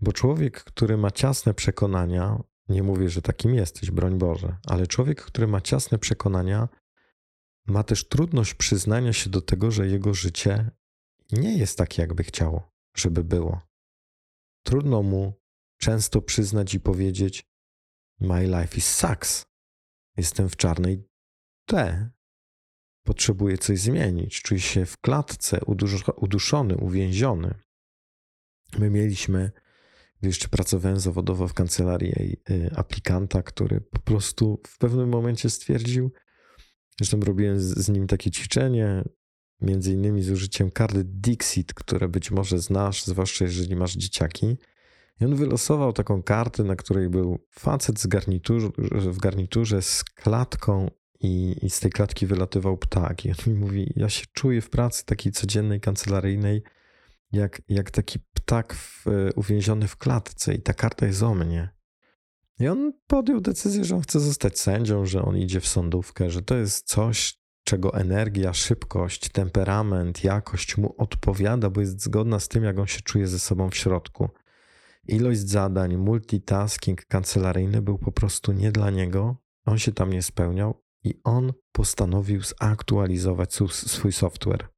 [0.00, 5.22] bo człowiek, który ma ciasne przekonania, nie mówię, że takim jesteś, broń Boże, ale człowiek,
[5.22, 6.68] który ma ciasne przekonania,
[7.66, 10.70] ma też trudność przyznania się do tego, że jego życie
[11.32, 13.60] nie jest takie, jakby chciało, żeby było.
[14.62, 15.40] Trudno mu
[15.78, 17.44] często przyznać i powiedzieć:
[18.20, 19.46] My life is sucks.
[20.16, 21.08] Jestem w czarnej
[21.66, 22.10] T.
[23.04, 24.42] Potrzebuję coś zmienić.
[24.42, 25.60] Czuję się w klatce,
[26.16, 27.54] uduszony, uwięziony.
[28.78, 29.50] My mieliśmy
[30.20, 36.12] gdy jeszcze pracowałem zawodowo w kancelarii y, aplikanta, który po prostu w pewnym momencie stwierdził,
[36.98, 39.04] zresztą robiłem z, nim takie ćwiczenie,
[39.60, 44.56] między innymi z użyciem karty Dixit, które być może znasz, zwłaszcza jeżeli masz dzieciaki.
[45.20, 50.90] I on wylosował taką kartę, na której był facet z garnitur, w garniturze z klatką
[51.20, 53.24] i, i z tej klatki wylatywał ptak.
[53.24, 56.62] I on mi mówi, ja się czuję w pracy takiej codziennej, kancelaryjnej,
[57.32, 59.04] jak, jak taki ptak w,
[59.36, 61.76] uwięziony w klatce i ta karta jest o mnie.
[62.60, 66.42] I on podjął decyzję, że on chce zostać sędzią, że on idzie w sądówkę, że
[66.42, 72.64] to jest coś, czego energia, szybkość, temperament, jakość mu odpowiada, bo jest zgodna z tym,
[72.64, 74.28] jak on się czuje ze sobą w środku.
[75.08, 80.82] Ilość zadań, multitasking kancelaryjny był po prostu nie dla niego, on się tam nie spełniał
[81.04, 84.68] i on postanowił zaktualizować swój software.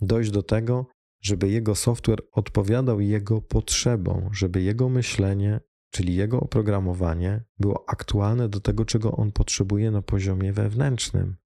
[0.00, 0.86] Dojść do tego,
[1.22, 8.60] żeby jego software odpowiadał jego potrzebom, żeby jego myślenie, czyli jego oprogramowanie, było aktualne do
[8.60, 11.36] tego, czego on potrzebuje na poziomie wewnętrznym,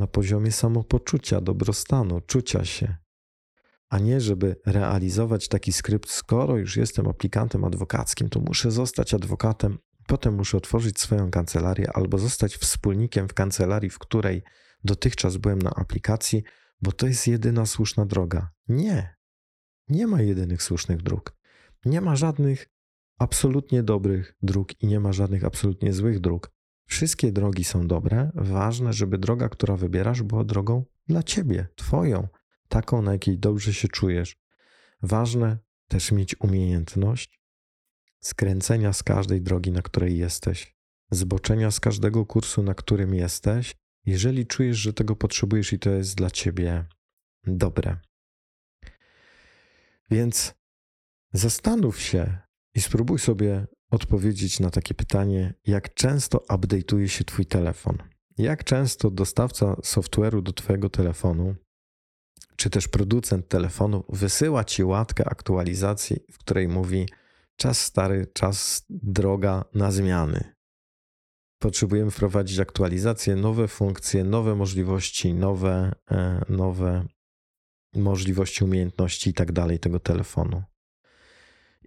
[0.00, 2.96] na poziomie samopoczucia, dobrostanu, czucia się.
[3.88, 9.78] A nie, żeby realizować taki skrypt, skoro już jestem aplikantem adwokackim, to muszę zostać adwokatem,
[10.06, 14.42] potem muszę otworzyć swoją kancelarię albo zostać wspólnikiem w kancelarii, w której
[14.84, 16.42] dotychczas byłem na aplikacji,
[16.82, 18.50] bo to jest jedyna słuszna droga.
[18.68, 19.16] Nie.
[19.88, 21.36] Nie ma jedynych słusznych dróg.
[21.84, 22.68] Nie ma żadnych
[23.18, 26.52] absolutnie dobrych dróg i nie ma żadnych absolutnie złych dróg.
[26.90, 28.30] Wszystkie drogi są dobre.
[28.34, 32.28] Ważne, żeby droga, która wybierasz, była drogą dla ciebie, twoją,
[32.68, 34.36] taką, na jakiej dobrze się czujesz.
[35.02, 37.40] Ważne też mieć umiejętność
[38.20, 40.76] skręcenia z każdej drogi, na której jesteś,
[41.10, 43.76] zboczenia z każdego kursu, na którym jesteś
[44.06, 46.84] jeżeli czujesz, że tego potrzebujesz i to jest dla ciebie
[47.44, 47.96] dobre.
[50.10, 50.54] Więc
[51.32, 52.38] zastanów się
[52.74, 57.98] i spróbuj sobie odpowiedzieć na takie pytanie, jak często update'uje się Twój telefon.
[58.38, 61.54] Jak często dostawca software'u do Twojego telefonu,
[62.56, 67.08] czy też producent telefonu wysyła ci łatkę aktualizacji, w której mówi:
[67.56, 70.54] czas stary, czas droga na zmiany.
[71.58, 77.06] Potrzebujemy wprowadzić aktualizacje, nowe funkcje, nowe możliwości, nowe, e, nowe
[77.94, 80.62] możliwości, umiejętności i tak dalej tego telefonu.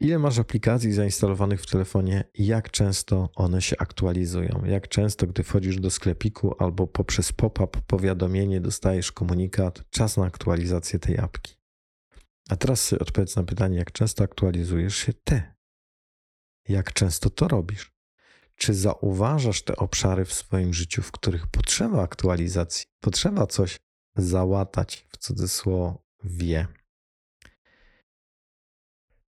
[0.03, 4.63] Ile masz aplikacji zainstalowanych w telefonie jak często one się aktualizują?
[4.65, 10.99] Jak często, gdy wchodzisz do sklepiku albo poprzez pop-up powiadomienie dostajesz komunikat, czas na aktualizację
[10.99, 11.55] tej apki?
[12.49, 15.41] A teraz odpowiedz na pytanie, jak często aktualizujesz się ty?
[16.69, 17.91] Jak często to robisz?
[18.55, 23.79] Czy zauważasz te obszary w swoim życiu, w których potrzeba aktualizacji, potrzeba coś
[24.15, 26.67] załatać w cudzysłowie?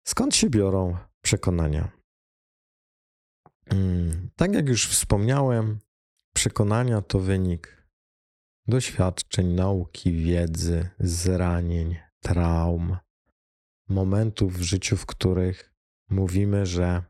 [0.05, 1.93] Skąd się biorą przekonania?
[3.69, 5.79] Hmm, tak jak już wspomniałem,
[6.35, 7.85] przekonania to wynik
[8.67, 12.97] doświadczeń, nauki, wiedzy, zranień, traum,
[13.89, 15.75] momentów w życiu, w których
[16.11, 17.03] mówimy, że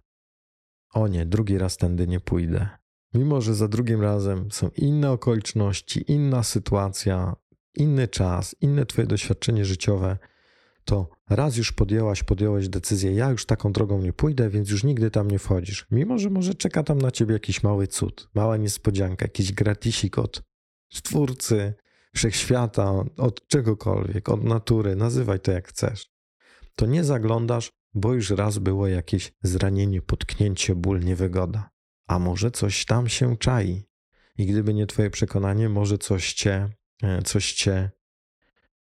[0.91, 2.69] o nie, drugi raz tędy nie pójdę.
[3.15, 7.37] Mimo, że za drugim razem są inne okoliczności, inna sytuacja,
[7.75, 10.19] inny czas, inne Twoje doświadczenie życiowe,
[10.85, 15.11] to raz już podjęłaś, podjąłeś decyzję, ja już taką drogą nie pójdę, więc już nigdy
[15.11, 15.87] tam nie wchodzisz.
[15.91, 20.43] Mimo, że może czeka tam na ciebie jakiś mały cud, mała niespodzianka, jakiś gratisik od
[20.93, 21.75] Stwórcy,
[22.15, 26.11] Wszechświata, od czegokolwiek, od natury, nazywaj to jak chcesz.
[26.77, 31.71] To nie zaglądasz, bo już raz było jakieś zranienie, potknięcie, ból, niewygoda.
[32.07, 33.85] A może coś tam się czai.
[34.39, 36.69] I gdyby nie twoje przekonanie, może coś cię,
[37.03, 37.91] e, coś cię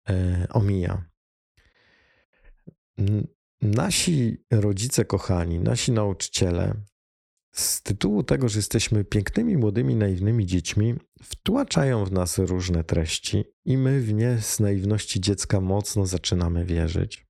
[0.09, 1.10] e, omija.
[3.61, 6.83] Nasi rodzice kochani, nasi nauczyciele,
[7.51, 13.77] z tytułu tego, że jesteśmy pięknymi, młodymi, naiwnymi dziećmi, wtłaczają w nas różne treści i
[13.77, 17.25] my w nie z naiwności dziecka mocno zaczynamy wierzyć.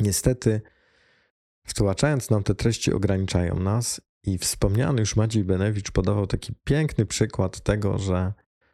[0.00, 0.60] Niestety,
[1.66, 7.60] wtłaczając nam te treści, ograniczają nas i wspomniany już Maciej Benewicz podawał taki piękny przykład
[7.60, 8.32] tego, że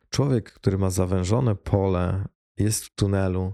[0.08, 2.24] człowiek, który ma zawężone pole,
[2.58, 3.52] jest w tunelu,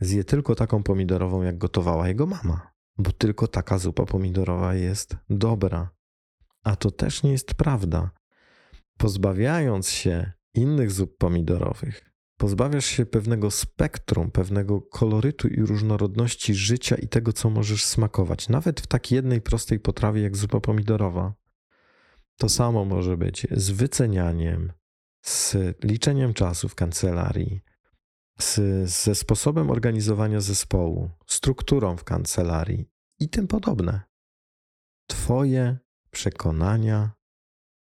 [0.00, 5.90] zje tylko taką pomidorową, jak gotowała jego mama, bo tylko taka zupa pomidorowa jest dobra.
[6.64, 8.10] A to też nie jest prawda.
[8.98, 17.08] Pozbawiając się innych zup pomidorowych, pozbawiasz się pewnego spektrum, pewnego kolorytu i różnorodności życia i
[17.08, 21.34] tego, co możesz smakować, nawet w takiej jednej prostej potrawie jak zupa pomidorowa.
[22.36, 24.72] To samo może być z wycenianiem,
[25.22, 27.60] z liczeniem czasu w kancelarii,
[28.40, 34.00] z, ze sposobem organizowania zespołu, strukturą w kancelarii i tym podobne.
[35.06, 35.78] Twoje
[36.10, 37.12] przekonania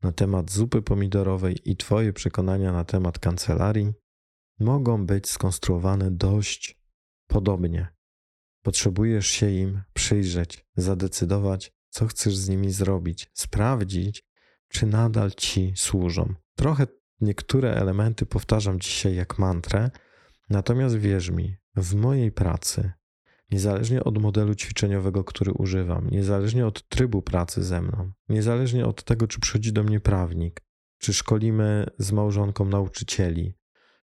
[0.01, 3.93] na temat zupy pomidorowej i Twoje przekonania na temat kancelarii
[4.59, 6.81] mogą być skonstruowane dość
[7.27, 7.87] podobnie.
[8.61, 14.23] Potrzebujesz się im przyjrzeć, zadecydować, co chcesz z nimi zrobić, sprawdzić,
[14.67, 16.33] czy nadal ci służą.
[16.55, 16.87] Trochę
[17.21, 19.91] niektóre elementy powtarzam dzisiaj jak mantrę,
[20.49, 22.91] Natomiast wierz mi, w mojej pracy,
[23.51, 29.27] niezależnie od modelu ćwiczeniowego, który używam, niezależnie od trybu pracy ze mną, niezależnie od tego,
[29.27, 30.61] czy przychodzi do mnie prawnik,
[30.97, 33.57] czy szkolimy z małżonką nauczycieli,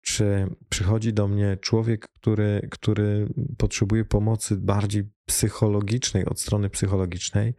[0.01, 7.55] czy przychodzi do mnie człowiek, który, który potrzebuje pomocy bardziej psychologicznej, od strony psychologicznej,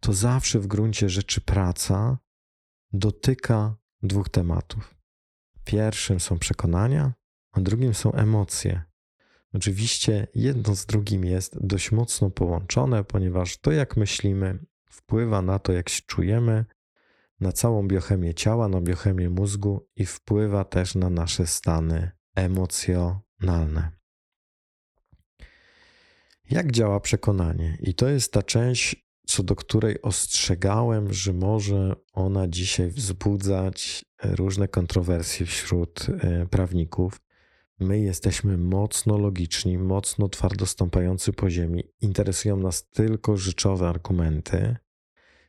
[0.00, 2.18] to zawsze w gruncie rzeczy praca
[2.92, 4.94] dotyka dwóch tematów.
[5.64, 7.12] Pierwszym są przekonania,
[7.52, 8.82] a drugim są emocje.
[9.54, 14.58] Oczywiście jedno z drugim jest dość mocno połączone, ponieważ to, jak myślimy,
[14.90, 16.64] wpływa na to, jak się czujemy,
[17.40, 23.90] na całą biochemię ciała, na biochemię mózgu i wpływa też na nasze stany emocjonalne.
[26.50, 27.78] Jak działa przekonanie?
[27.80, 34.68] I to jest ta część, co do której ostrzegałem, że może ona dzisiaj wzbudzać różne
[34.68, 37.20] kontrowersje wśród e, prawników.
[37.80, 41.84] My jesteśmy mocno logiczni, mocno twardo stąpający po ziemi.
[42.00, 44.76] Interesują nas tylko rzeczowe argumenty.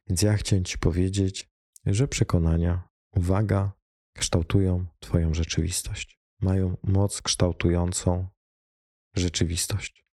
[0.08, 1.50] Więc ja chciałem Ci powiedzieć,
[1.86, 3.72] że przekonania, uwaga,
[4.14, 6.20] kształtują Twoją rzeczywistość.
[6.42, 8.28] Mają moc kształtującą
[9.16, 10.06] rzeczywistość.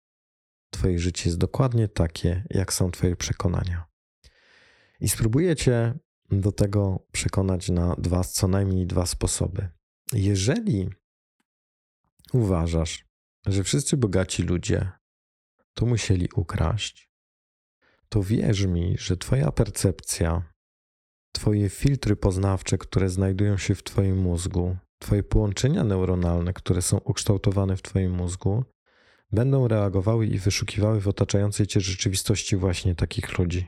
[0.69, 3.86] Twoje życie jest dokładnie takie, jak są Twoje przekonania.
[4.99, 5.93] I spróbuję Cię
[6.32, 9.69] do tego przekonać na dwa, co najmniej dwa sposoby.
[10.13, 10.89] Jeżeli
[12.36, 13.06] uważasz,
[13.45, 14.91] że wszyscy bogaci ludzie
[15.74, 17.10] to musieli ukraść,
[18.10, 20.54] to wierz mi, że Twoja percepcja,
[21.32, 27.78] Twoje filtry poznawcze, które znajdują się w Twoim mózgu, Twoje połączenia neuronalne, które są ukształtowane
[27.78, 28.63] w Twoim mózgu,
[29.32, 33.67] będą reagowały i wyszukiwały w otaczającej Cię rzeczywistości właśnie takich ludzi.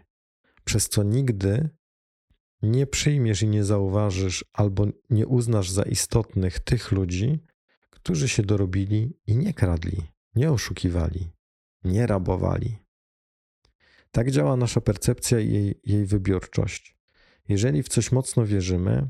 [0.63, 1.69] Przez co nigdy
[2.61, 7.39] nie przyjmiesz i nie zauważysz albo nie uznasz za istotnych tych ludzi,
[8.07, 10.01] którzy się dorobili i nie kradli,
[10.35, 11.31] nie oszukiwali,
[11.83, 12.77] nie rabowali.
[14.11, 16.97] Tak działa nasza percepcja i jej, jej wybiórczość.
[17.47, 19.09] Jeżeli w coś mocno wierzymy,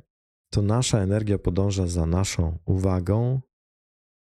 [0.50, 3.42] to nasza energia podąża za naszą uwagą,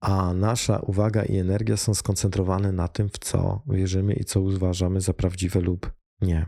[0.00, 5.00] a nasza uwaga i energia są skoncentrowane na tym, w co wierzymy i co uważamy
[5.00, 6.46] za prawdziwe lub nie.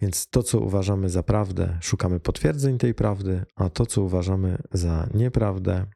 [0.00, 5.08] Więc to, co uważamy za prawdę, szukamy potwierdzeń tej prawdy, a to, co uważamy za
[5.14, 5.86] nieprawdę,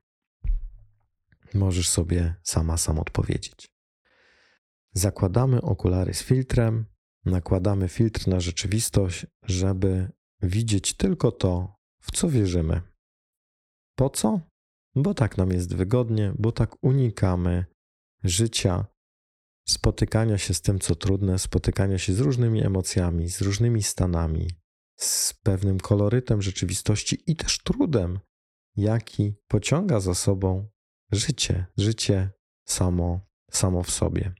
[1.55, 3.69] możesz sobie sama sam odpowiedzieć.
[4.93, 6.87] Zakładamy okulary z filtrem,
[7.25, 10.13] nakładamy filtr na rzeczywistość, żeby
[10.43, 12.81] widzieć tylko to, w co wierzymy.
[13.95, 14.41] Po co?
[14.95, 17.65] Bo tak nam jest wygodnie, bo tak unikamy
[18.25, 18.87] życia,
[19.69, 24.51] spotykania się z tym, co trudne, spotykania się z różnymi emocjami, z różnymi stanami,
[24.97, 28.19] z pewnym kolorytem rzeczywistości i też trudem,
[28.77, 30.69] jaki pociąga za sobą
[31.13, 32.31] życie, życie
[32.69, 33.21] samo,
[33.51, 34.35] samo w sobie.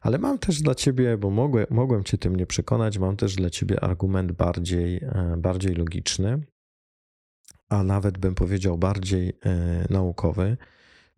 [0.00, 3.50] Ale mam też dla ciebie, bo mogłem, mogłem cię tym nie przekonać, mam też dla
[3.50, 6.46] ciebie argument bardziej, e, bardziej logiczny,
[7.68, 10.56] a nawet bym powiedział bardziej e, naukowy.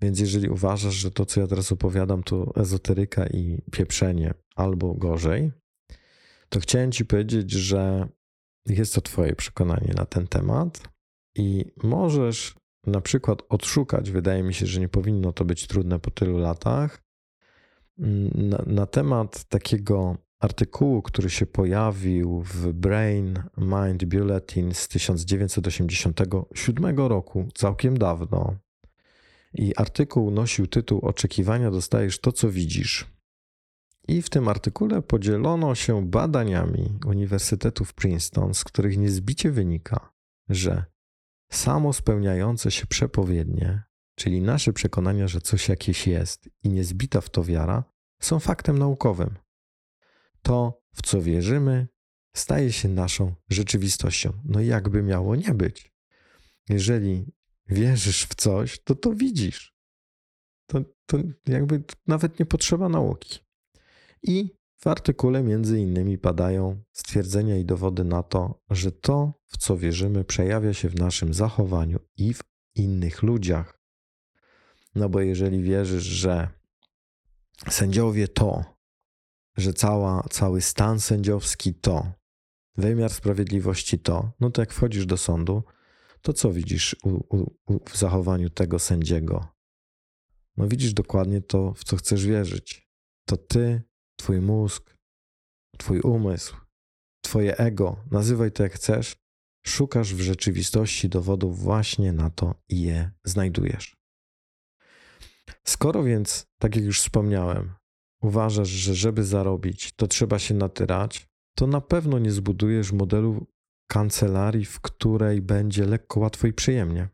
[0.00, 5.52] Więc jeżeli uważasz, że to, co ja teraz opowiadam, to ezoteryka i pieprzenie, albo gorzej,
[6.48, 8.08] to chciałem ci powiedzieć, że
[8.66, 10.88] jest to Twoje przekonanie na ten temat
[11.36, 12.54] i możesz
[12.86, 17.04] na przykład odszukać, wydaje mi się, że nie powinno to być trudne po tylu latach,
[18.34, 27.48] na, na temat takiego artykułu, który się pojawił w Brain Mind Bulletin z 1987 roku,
[27.54, 28.56] całkiem dawno.
[29.54, 33.06] I artykuł nosił tytuł Oczekiwania dostajesz to, co widzisz.
[34.08, 40.12] I w tym artykule podzielono się badaniami Uniwersytetów Princeton, z których niezbicie wynika,
[40.48, 40.84] że
[41.54, 43.82] samo spełniające się przepowiednie,
[44.14, 47.84] czyli nasze przekonania, że coś jakieś jest i niezbita w to wiara,
[48.20, 49.38] są faktem naukowym.
[50.42, 51.88] To, w co wierzymy,
[52.36, 54.32] staje się naszą rzeczywistością.
[54.44, 55.94] No jakby miało nie być.
[56.68, 57.26] Jeżeli
[57.66, 59.74] wierzysz w coś, to to widzisz.
[60.66, 63.38] To, to jakby nawet nie potrzeba nauki.
[64.22, 69.76] I w artykule między innymi padają stwierdzenia i dowody na to, że to, w co
[69.76, 72.40] wierzymy, przejawia się w naszym zachowaniu i w
[72.74, 73.80] innych ludziach.
[74.94, 76.48] No bo jeżeli wierzysz, że
[77.70, 78.64] sędziowie to,
[79.56, 82.12] że cała, cały stan sędziowski to,
[82.76, 85.62] wymiar sprawiedliwości to, no to jak wchodzisz do sądu,
[86.22, 89.48] to co widzisz u, u, w zachowaniu tego sędziego?
[90.56, 92.88] No widzisz dokładnie to, w co chcesz wierzyć.
[93.24, 93.82] To ty,
[94.16, 94.96] twój mózg,
[95.78, 96.56] twój umysł,
[97.24, 99.16] twoje ego, nazywaj to jak chcesz,
[99.66, 103.96] szukasz w rzeczywistości dowodów właśnie na to i je znajdujesz.
[105.64, 107.72] Skoro więc, tak jak już wspomniałem,
[108.22, 113.46] uważasz, że żeby zarobić, to trzeba się natyrać, to na pewno nie zbudujesz modelu
[113.86, 117.08] kancelarii, w której będzie lekko, łatwo i przyjemnie.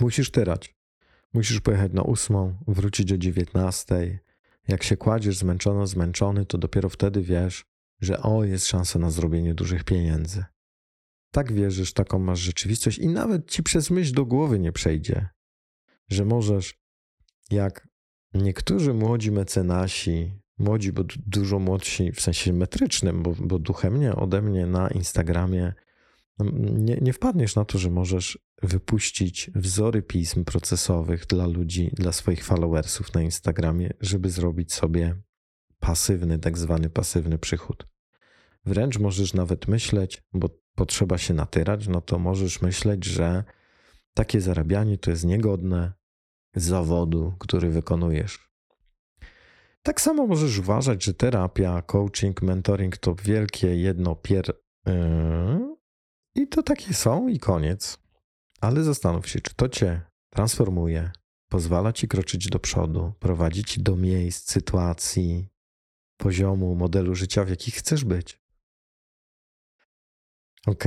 [0.00, 0.76] Musisz tyrać.
[1.32, 4.18] Musisz pojechać na ósmą, wrócić o dziewiętnastej.
[4.68, 7.64] Jak się kładziesz zmęczony, zmęczony, to dopiero wtedy wiesz,
[8.00, 10.44] że o, jest szansa na zrobienie dużych pieniędzy.
[11.30, 15.28] Tak wierzysz, taką masz rzeczywistość i nawet ci przez myśl do głowy nie przejdzie,
[16.10, 16.74] że możesz,
[17.50, 17.88] jak
[18.34, 24.42] niektórzy młodzi mecenasi, młodzi, bo dużo młodsi w sensie metrycznym, bo, bo duchem nie, ode
[24.42, 25.72] mnie na Instagramie,
[26.38, 32.44] nie, nie wpadniesz na to, że możesz wypuścić wzory pism procesowych dla ludzi, dla swoich
[32.44, 35.16] followersów na Instagramie, żeby zrobić sobie
[35.78, 37.86] pasywny, tak zwany pasywny przychód.
[38.64, 43.44] Wręcz możesz nawet myśleć, bo potrzeba się natyrać, no to możesz myśleć, że
[44.14, 45.92] takie zarabianie to jest niegodne
[46.54, 48.50] zawodu, który wykonujesz.
[49.82, 54.52] Tak samo możesz uważać, że terapia, coaching, mentoring to wielkie jedno pier.
[54.86, 55.75] Yy,
[56.36, 57.98] I to takie są i koniec.
[58.60, 61.10] Ale zastanów się, czy to cię transformuje,
[61.48, 65.48] pozwala ci kroczyć do przodu, prowadzi ci do miejsc, sytuacji,
[66.16, 68.40] poziomu, modelu życia, w jakich chcesz być.
[70.66, 70.84] Ok?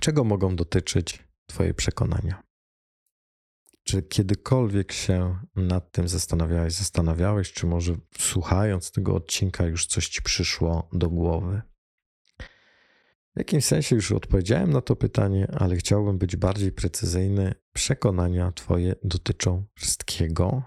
[0.00, 2.42] Czego mogą dotyczyć Twoje przekonania?
[3.84, 10.22] Czy kiedykolwiek się nad tym zastanawiałeś, zastanawiałeś, czy może słuchając tego odcinka już coś ci
[10.22, 11.62] przyszło do głowy?
[13.34, 17.54] W jakimś sensie już odpowiedziałem na to pytanie, ale chciałbym być bardziej precyzyjny.
[17.72, 20.62] Przekonania Twoje dotyczą wszystkiego.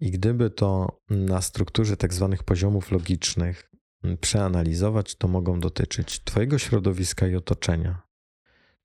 [0.00, 3.72] I gdyby to na strukturze tak zwanych poziomów logicznych
[4.20, 8.02] przeanalizować, to mogą dotyczyć Twojego środowiska i otoczenia,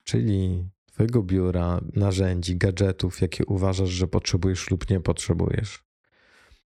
[0.04, 5.91] czyli Twojego biura, narzędzi, gadżetów, jakie uważasz, że potrzebujesz lub nie potrzebujesz.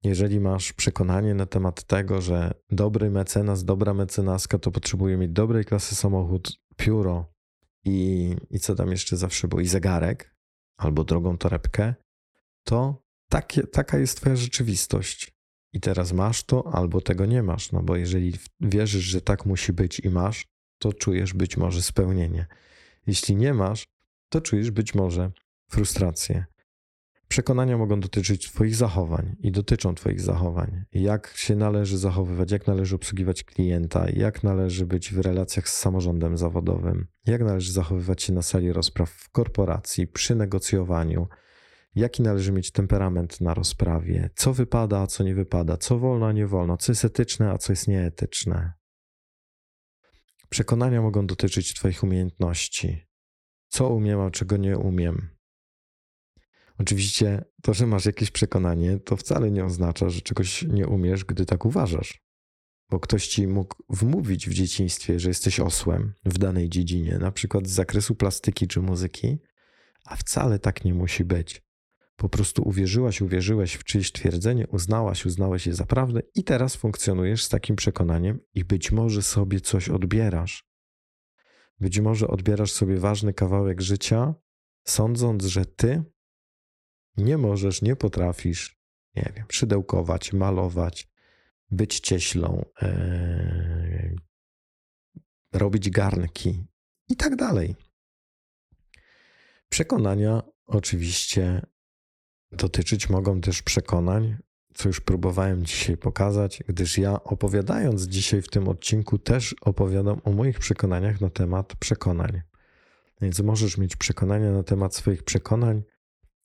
[0.04, 5.64] Jeżeli masz przekonanie na temat tego, że dobry mecenas, dobra mecenaska to potrzebuje mieć dobrej
[5.64, 7.32] klasy samochód, pióro
[7.84, 10.36] i, i co tam jeszcze zawsze było, i zegarek,
[10.76, 11.94] albo drogą torebkę,
[12.64, 15.32] to takie, taka jest Twoja rzeczywistość.
[15.72, 17.72] I teraz masz to, albo tego nie masz.
[17.72, 20.46] No bo jeżeli wierzysz, że tak musi być i masz,
[20.78, 22.46] to czujesz być może spełnienie.
[23.06, 23.88] Jeśli nie masz,
[24.28, 25.30] to czujesz być może
[25.70, 26.44] frustrację.
[27.32, 30.84] Przekonania mogą dotyczyć Twoich zachowań i dotyczą Twoich zachowań.
[30.92, 36.36] Jak się należy zachowywać, jak należy obsługiwać klienta, jak należy być w relacjach z samorządem
[36.36, 41.28] zawodowym, jak należy zachowywać się na sali rozpraw w korporacji, przy negocjowaniu,
[41.94, 46.32] jaki należy mieć temperament na rozprawie, co wypada, a co nie wypada, co wolno, a
[46.32, 48.72] nie wolno, co jest etyczne, a co jest nieetyczne.
[50.48, 53.06] Przekonania mogą dotyczyć Twoich umiejętności.
[53.68, 55.41] Co umiem, a czego nie umiem.
[56.78, 61.46] Oczywiście to, że masz jakieś przekonanie, to wcale nie oznacza, że czegoś nie umiesz, gdy
[61.46, 62.22] tak uważasz.
[62.90, 67.66] Bo ktoś ci mógł wmówić w dzieciństwie, że jesteś osłem w danej dziedzinie, na przykład
[67.66, 69.38] z zakresu plastyki czy muzyki,
[70.04, 71.62] a wcale tak nie musi być.
[72.16, 77.44] Po prostu uwierzyłaś, uwierzyłeś w czyjeś twierdzenie, uznałaś, uznałeś je za prawdę i teraz funkcjonujesz
[77.44, 80.64] z takim przekonaniem i być może sobie coś odbierasz.
[81.80, 84.34] Być może odbierasz sobie ważny kawałek życia,
[84.84, 86.02] sądząc, że ty
[87.16, 88.76] nie możesz, nie potrafisz,
[89.14, 91.08] nie wiem, szydełkować, malować,
[91.70, 94.14] być cieślą, ee,
[95.52, 96.66] robić garnki
[97.08, 97.74] i tak dalej.
[99.68, 101.62] Przekonania oczywiście
[102.52, 104.36] dotyczyć mogą też przekonań,
[104.74, 110.32] co już próbowałem dzisiaj pokazać, gdyż ja opowiadając dzisiaj w tym odcinku też opowiadam o
[110.32, 112.42] moich przekonaniach na temat przekonań.
[113.20, 115.82] Więc możesz mieć przekonania na temat swoich przekonań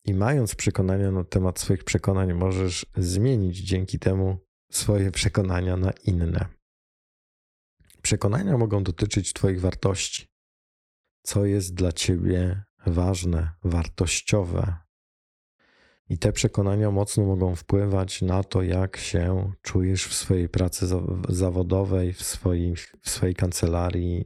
[0.07, 4.37] i mając przekonania na temat swoich przekonań, możesz zmienić dzięki temu
[4.71, 6.45] swoje przekonania na inne.
[8.01, 10.27] Przekonania mogą dotyczyć Twoich wartości.
[11.23, 14.77] Co jest dla Ciebie ważne, wartościowe,
[16.09, 20.87] i te przekonania mocno mogą wpływać na to, jak się czujesz w swojej pracy
[21.29, 24.25] zawodowej, w, swoim, w swojej kancelarii,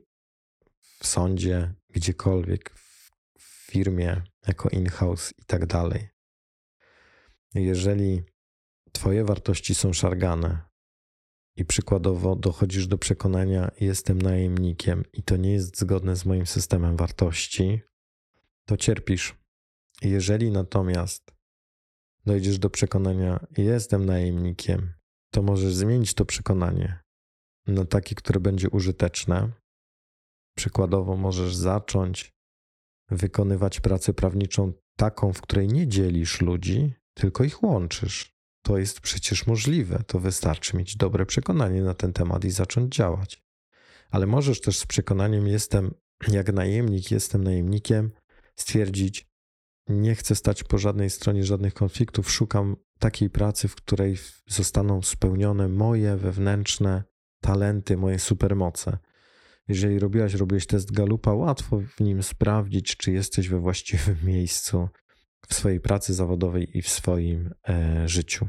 [1.00, 2.74] w sądzie, gdziekolwiek,
[3.40, 6.08] w firmie, jako in-house i tak dalej.
[7.54, 8.24] Jeżeli
[8.92, 10.62] Twoje wartości są szargane
[11.56, 16.98] i przykładowo dochodzisz do przekonania, jestem najemnikiem i to nie jest zgodne z moim systemem
[16.98, 17.82] wartości,
[18.66, 19.36] to cierpisz.
[20.02, 21.32] Jeżeli natomiast
[22.26, 24.94] dojdziesz do przekonania, jestem najemnikiem,
[25.34, 27.00] to możesz zmienić to przekonanie
[27.68, 29.52] na takie, które będzie użyteczne.
[30.58, 32.34] Przykładowo, możesz zacząć
[33.12, 38.36] wykonywać pracę prawniczą taką, w której nie dzielisz ludzi, tylko ich łączysz.
[38.62, 40.04] To jest przecież możliwe.
[40.08, 43.44] To wystarczy mieć dobre przekonanie na ten temat i zacząć działać.
[44.10, 45.94] Ale możesz też z przekonaniem, jestem
[46.28, 48.12] jak najemnik, jestem najemnikiem,
[48.56, 49.32] stwierdzić,
[49.90, 52.32] nie chcę stać po żadnej stronie żadnych konfliktów.
[52.32, 57.04] Szukam takiej pracy, w której zostaną spełnione moje wewnętrzne
[57.42, 58.98] talenty, moje supermoce.
[59.72, 64.90] Jeżeli robiłaś, robiłeś test Galupa, łatwo w nim sprawdzić, czy jesteś we właściwym miejscu
[65.48, 68.48] w swojej pracy zawodowej i w swoim e, życiu.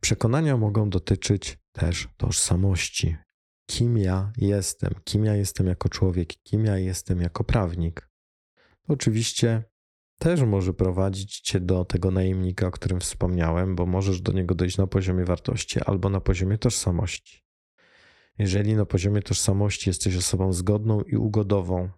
[0.00, 3.16] Przekonania mogą dotyczyć też tożsamości.
[3.66, 4.94] Kim ja jestem?
[5.04, 6.28] Kim ja jestem jako człowiek?
[6.42, 8.08] Kim ja jestem jako prawnik?
[8.88, 9.64] Oczywiście
[10.18, 14.78] też może prowadzić cię do tego najemnika, o którym wspomniałem, bo możesz do niego dojść
[14.78, 17.49] na poziomie wartości albo na poziomie tożsamości.
[18.40, 21.90] Jeżeli na poziomie tożsamości jesteś osobą zgodną i ugodową,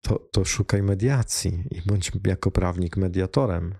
[0.00, 3.74] to, to szukaj mediacji i bądź jako prawnik mediatorem,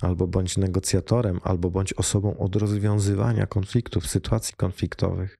[0.00, 5.36] albo bądź negocjatorem, albo bądź osobą od rozwiązywania konfliktów, sytuacji konfliktowych.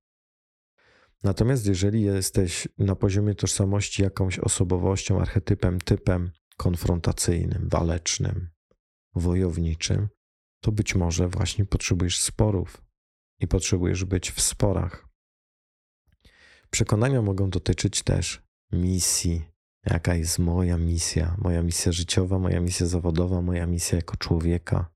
[1.22, 8.49] Natomiast jeżeli jesteś na poziomie tożsamości jakąś osobowością, archetypem, typem konfrontacyjnym, walecznym,
[9.14, 10.09] wojowniczym,
[10.61, 12.84] to być może właśnie potrzebujesz sporów
[13.41, 15.09] i potrzebujesz być w sporach.
[16.70, 19.45] Przekonania mogą dotyczyć też misji.
[19.87, 24.91] Jaka jest moja misja, moja misja życiowa, moja misja zawodowa, moja misja jako człowieka.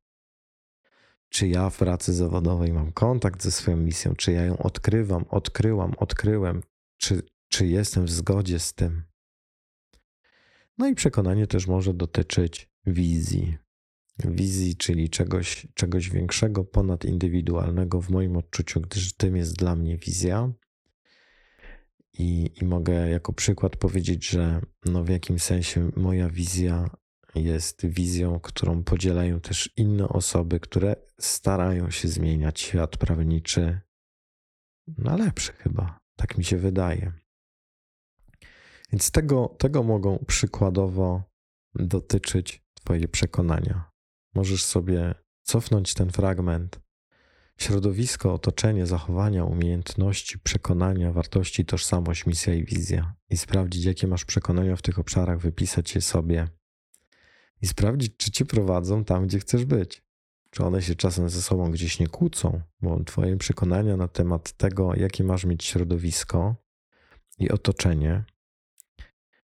[1.30, 5.94] czy ja w pracy zawodowej mam kontakt ze swoją misją, czy ja ją odkrywam, odkryłam,
[5.96, 6.62] odkryłem,
[6.96, 9.02] czy, czy jestem w zgodzie z tym.
[10.78, 13.58] No i przekonanie też może dotyczyć wizji.
[14.24, 20.52] Wizji, czyli czegoś, czegoś większego, ponadindywidualnego w moim odczuciu, gdyż tym jest dla mnie wizja.
[22.12, 26.90] I, I mogę jako przykład powiedzieć, że no w jakim sensie moja wizja
[27.34, 33.80] jest wizją, którą podzielają też inne osoby, które starają się zmieniać świat prawniczy
[34.98, 35.98] na lepszy chyba.
[36.16, 37.12] Tak mi się wydaje.
[38.92, 41.22] Więc tego, tego mogą przykładowo
[41.74, 43.90] dotyczyć Twoje przekonania.
[44.34, 46.80] Możesz sobie cofnąć ten fragment.
[47.58, 53.14] Środowisko, otoczenie, zachowania, umiejętności, przekonania, wartości, tożsamość, misja i wizja.
[53.30, 56.48] I sprawdzić, jakie masz przekonania w tych obszarach, wypisać je sobie
[57.62, 60.02] i sprawdzić, czy cię prowadzą tam, gdzie chcesz być.
[60.50, 64.94] Czy one się czasem ze sobą gdzieś nie kłócą, bo Twoje przekonania na temat tego,
[64.94, 66.56] jakie masz mieć środowisko
[67.38, 68.24] i otoczenie,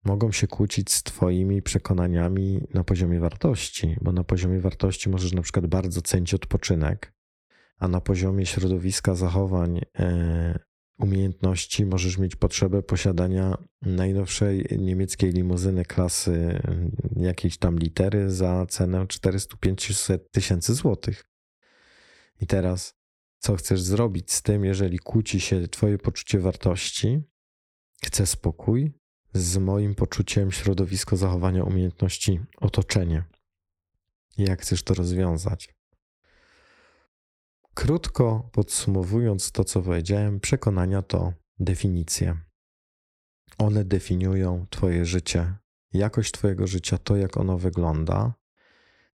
[0.09, 5.41] mogą się kłócić z Twoimi przekonaniami na poziomie wartości, bo na poziomie wartości możesz na
[5.41, 7.13] przykład bardzo cenić odpoczynek,
[7.77, 10.59] a na poziomie środowiska zachowań, e,
[10.99, 19.05] umiejętności możesz mieć potrzebę posiadania najnowszej niemieckiej limuzyny klasy mm, jakiejś tam litery za cenę
[19.05, 21.25] 400-500 tysięcy złotych.
[22.41, 22.93] I teraz,
[23.39, 27.21] co chcesz zrobić z tym, jeżeli kłóci się Twoje poczucie wartości?
[28.03, 28.98] Chcę spokój
[29.33, 33.23] z moim poczuciem środowisko zachowania umiejętności, otoczenie.
[34.37, 35.75] Jak chcesz to rozwiązać?
[37.73, 42.37] Krótko podsumowując to, co powiedziałem, przekonania to definicje.
[43.57, 45.53] One definiują Twoje życie,
[45.93, 48.33] jakość Twojego życia, to jak ono wygląda.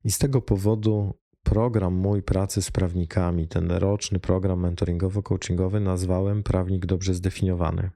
[0.03, 6.85] I z tego powodu program mój pracy z prawnikami, ten roczny program mentoringowo-coachingowy, nazwałem Prawnik
[6.85, 7.89] Dobrze Zdefiniowany.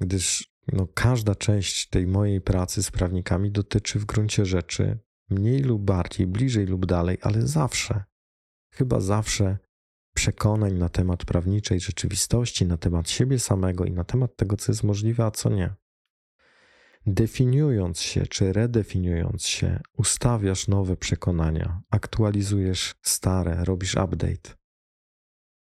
[0.00, 4.98] Gdyż no, każda część tej mojej pracy z prawnikami dotyczy w gruncie rzeczy
[5.30, 8.04] mniej lub bardziej, bliżej lub dalej, ale zawsze,
[8.70, 9.58] chyba zawsze
[10.14, 14.82] przekonań na temat prawniczej rzeczywistości, na temat siebie samego i na temat tego, co jest
[14.82, 15.74] możliwe, a co nie.
[17.06, 24.56] Definiując się czy redefiniując się, ustawiasz nowe przekonania, aktualizujesz stare, robisz update.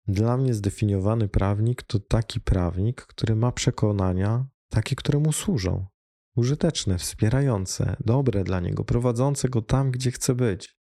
[0.07, 5.86] Dla mnie zdefiniowany prawnik to taki prawnik, który ma przekonania takie, które mu służą,
[6.36, 10.84] użyteczne, wspierające, dobre dla niego, prowadzące go tam, gdzie chce być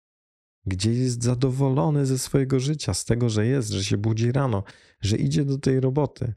[0.66, 4.64] gdzie jest zadowolony ze swojego życia, z tego, że jest, że się budzi rano,
[5.02, 6.34] że idzie do tej roboty.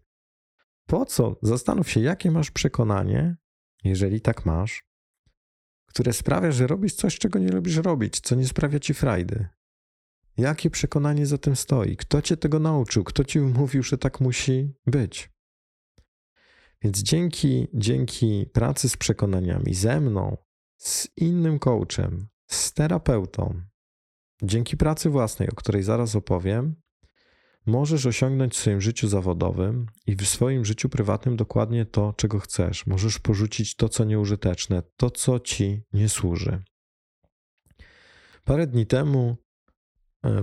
[0.86, 1.36] Po co?
[1.42, 3.36] Zastanów się, jakie masz przekonanie,
[3.84, 4.84] jeżeli tak masz,
[5.86, 9.48] które sprawia, że robisz coś, czego nie lubisz robić, co nie sprawia ci frajdy.
[10.36, 11.96] Jakie przekonanie za tym stoi?
[11.96, 13.04] Kto cię tego nauczył?
[13.04, 15.33] Kto ci mówił, że tak musi być?
[16.82, 20.36] Więc dzięki, dzięki pracy z przekonaniami ze mną,
[20.76, 23.62] z innym coachem, z terapeutą,
[24.42, 26.74] Dzięki pracy własnej, o której zaraz opowiem,
[27.66, 32.86] możesz osiągnąć w swoim życiu zawodowym i w swoim życiu prywatnym dokładnie to, czego chcesz.
[32.86, 36.62] Możesz porzucić to, co nieużyteczne, to, co ci nie służy.
[38.44, 39.36] Parę dni temu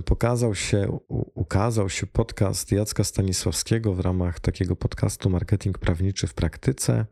[0.05, 0.99] pokazał się,
[1.35, 7.05] ukazał się podcast Jacka Stanisławskiego w ramach takiego podcastu Marketing Prawniczy w Praktyce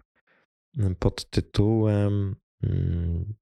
[1.00, 3.34] pod tytułem mm,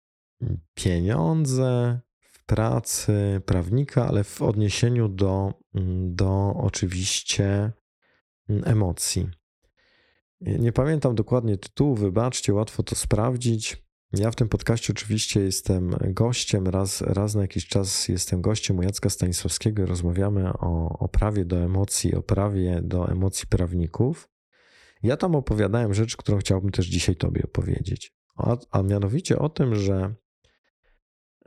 [0.74, 2.00] Pieniądze
[2.46, 5.54] pracy prawnika, ale w odniesieniu do,
[6.06, 7.72] do oczywiście
[8.48, 9.30] emocji.
[10.42, 13.87] Nie pamiętam dokładnie tytułu, wybaczcie, łatwo to sprawdzić.
[14.14, 18.82] Ja w tym podcaście oczywiście jestem gościem, raz, raz na jakiś czas jestem gościem u
[18.82, 24.30] Jacka Stanisławskiego i rozmawiamy o, o prawie do emocji, o prawie do emocji prawników.
[25.04, 28.14] Ja tam opowiadałem rzecz, którą chciałbym też dzisiaj Tobie opowiedzieć.
[28.36, 30.16] A, a mianowicie o tym, że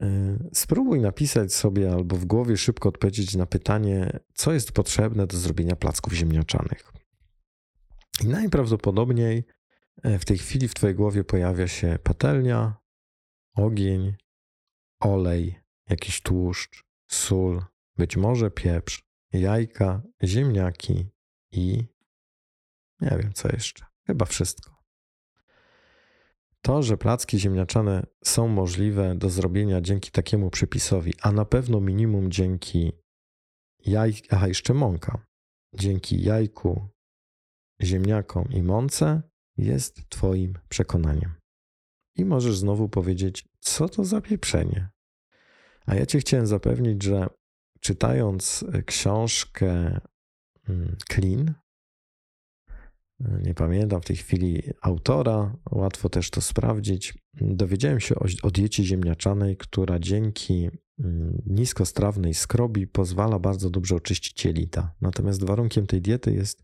[0.02, 5.36] Y, spróbuj napisać sobie albo w głowie szybko odpowiedzieć na pytanie, co jest potrzebne do
[5.36, 6.92] zrobienia placków ziemniaczanych.
[8.24, 9.44] I najprawdopodobniej
[10.04, 12.74] w tej chwili w Twojej głowie pojawia się patelnia,
[13.56, 14.16] ogień,
[15.00, 17.62] olej, jakiś tłuszcz, sól,
[17.96, 21.06] być może pieprz, jajka, ziemniaki
[21.52, 21.84] i
[23.00, 23.84] nie wiem co jeszcze.
[24.06, 24.80] Chyba wszystko.
[26.62, 32.30] To, że placki ziemniaczane są możliwe do zrobienia dzięki takiemu przepisowi, a na pewno minimum
[32.30, 32.92] dzięki
[33.78, 35.26] jaj, aha, jeszcze mąka,
[35.74, 36.88] dzięki jajku,
[37.82, 39.29] ziemniakom i mące,
[39.64, 41.34] jest Twoim przekonaniem.
[42.16, 44.88] I możesz znowu powiedzieć, co to za pieprzenie.
[45.86, 47.26] A ja Cię chciałem zapewnić, że
[47.80, 50.00] czytając książkę
[50.68, 51.54] mm, Clean,
[53.20, 57.14] nie pamiętam w tej chwili autora, łatwo też to sprawdzić.
[57.40, 64.44] Dowiedziałem się o, o diecie ziemniaczanej, która dzięki mm, niskostrawnej skrobi pozwala bardzo dobrze oczyścić
[64.44, 64.94] jelita.
[65.00, 66.62] Natomiast warunkiem tej diety jest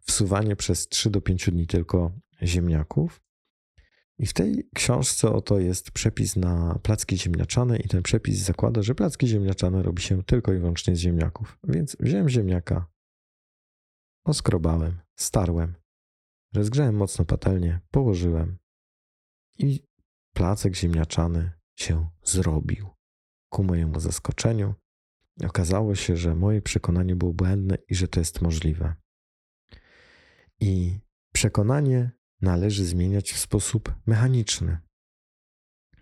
[0.00, 2.12] wsuwanie przez 3 do 5 dni tylko
[2.44, 3.22] ziemniaków.
[4.18, 8.94] I w tej książce oto jest przepis na placki ziemniaczane i ten przepis zakłada, że
[8.94, 11.58] placki ziemniaczane robi się tylko i wyłącznie z ziemniaków.
[11.64, 12.86] Więc wziąłem ziemniaka,
[14.24, 15.74] oskrobałem, starłem,
[16.54, 18.58] rozgrzałem mocno patelnię, położyłem
[19.58, 19.86] i
[20.34, 22.90] placek ziemniaczany się zrobił.
[23.48, 24.74] Ku mojemu zaskoczeniu
[25.44, 28.94] okazało się, że moje przekonanie było błędne i że to jest możliwe.
[30.60, 31.00] I
[31.32, 32.10] przekonanie
[32.42, 34.78] należy zmieniać w sposób mechaniczny,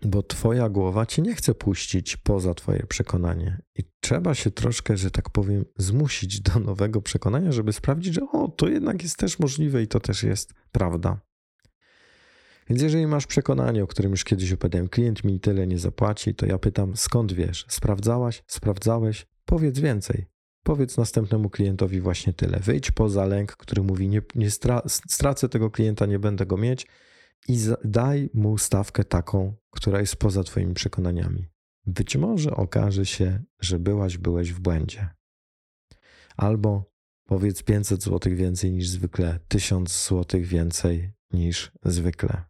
[0.01, 3.61] bo Twoja głowa Cię nie chce puścić poza Twoje przekonanie.
[3.75, 8.47] I trzeba się troszkę, że tak powiem, zmusić do nowego przekonania, żeby sprawdzić, że o,
[8.47, 11.21] to jednak jest też możliwe i to też jest prawda.
[12.69, 16.45] Więc jeżeli masz przekonanie, o którym już kiedyś opowiadałem, klient mi tyle nie zapłaci, to
[16.45, 17.65] ja pytam, skąd wiesz?
[17.69, 18.43] Sprawdzałaś?
[18.47, 19.27] Sprawdzałeś?
[19.45, 20.25] Powiedz więcej.
[20.63, 22.59] Powiedz następnemu klientowi właśnie tyle.
[22.59, 26.87] Wyjdź poza lęk, który mówi: Nie, nie stra stracę tego klienta, nie będę go mieć,
[27.47, 31.47] i daj mu stawkę taką, która jest poza Twoimi przekonaniami.
[31.85, 35.09] Być może okaże się, że byłaś, byłeś w błędzie.
[36.37, 36.91] Albo
[37.25, 42.43] powiedz 500 zł więcej niż zwykle, 1000 zł więcej niż zwykle.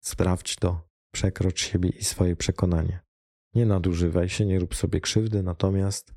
[0.00, 3.00] Sprawdź to, przekrocz siebie i swoje przekonanie.
[3.54, 6.15] Nie nadużywaj się, nie rób sobie krzywdy, natomiast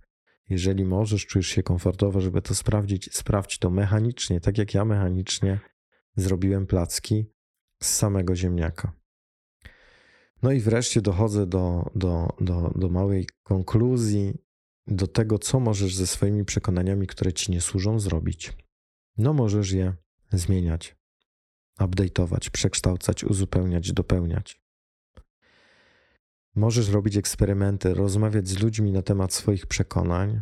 [0.50, 5.60] jeżeli możesz, czujesz się komfortowo, żeby to sprawdzić, sprawdź to mechanicznie, tak jak ja mechanicznie
[6.16, 7.26] zrobiłem placki
[7.84, 8.94] z samego ziemniaka.
[10.42, 14.34] No i wreszcie dochodzę do, do, do, do małej konkluzji,
[14.88, 18.54] do tego, co możesz ze swoimi przekonaniami, które ci nie służą, zrobić.
[19.18, 19.94] No, możesz je
[20.32, 20.96] zmieniać,
[21.80, 24.62] update'ować, przekształcać, uzupełniać, dopełniać.
[26.60, 30.42] Możesz robić eksperymenty, rozmawiać z ludźmi na temat swoich przekonań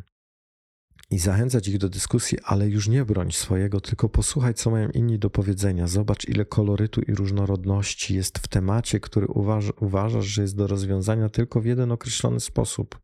[1.09, 5.19] i zachęcać ich do dyskusji, ale już nie broń swojego, tylko posłuchaj, co mają inni
[5.19, 5.87] do powiedzenia.
[5.87, 11.29] Zobacz, ile kolorytu i różnorodności jest w temacie, który uważa, uważasz, że jest do rozwiązania
[11.29, 12.99] tylko w jeden określony sposób.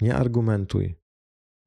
[0.00, 0.96] Nie argumentuj.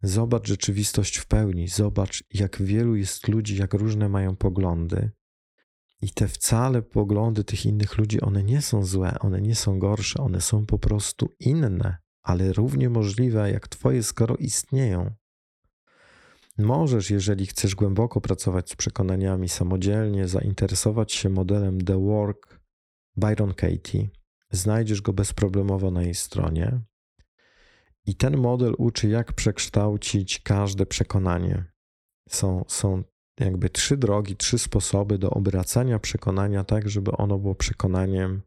[0.03, 1.67] Zobacz rzeczywistość w pełni.
[1.67, 5.11] Zobacz, jak wielu jest ludzi, jak różne mają poglądy
[6.01, 10.23] i te wcale poglądy tych innych ludzi, one nie są złe, one nie są gorsze,
[10.23, 15.15] one są po prostu inne, ale równie możliwe jak Twoje, skoro istnieją.
[16.57, 22.59] Możesz, jeżeli chcesz głęboko pracować z przekonaniami samodzielnie, zainteresować się modelem The Work
[23.17, 24.09] Byron Katie.
[24.51, 26.81] Znajdziesz go bezproblemowo na jej stronie.
[28.05, 31.65] I ten model uczy, jak przekształcić każde przekonanie.
[32.29, 33.03] Są, są
[33.39, 38.41] jakby trzy drogi, trzy sposoby do obracania przekonania tak, żeby ono było przekonaniem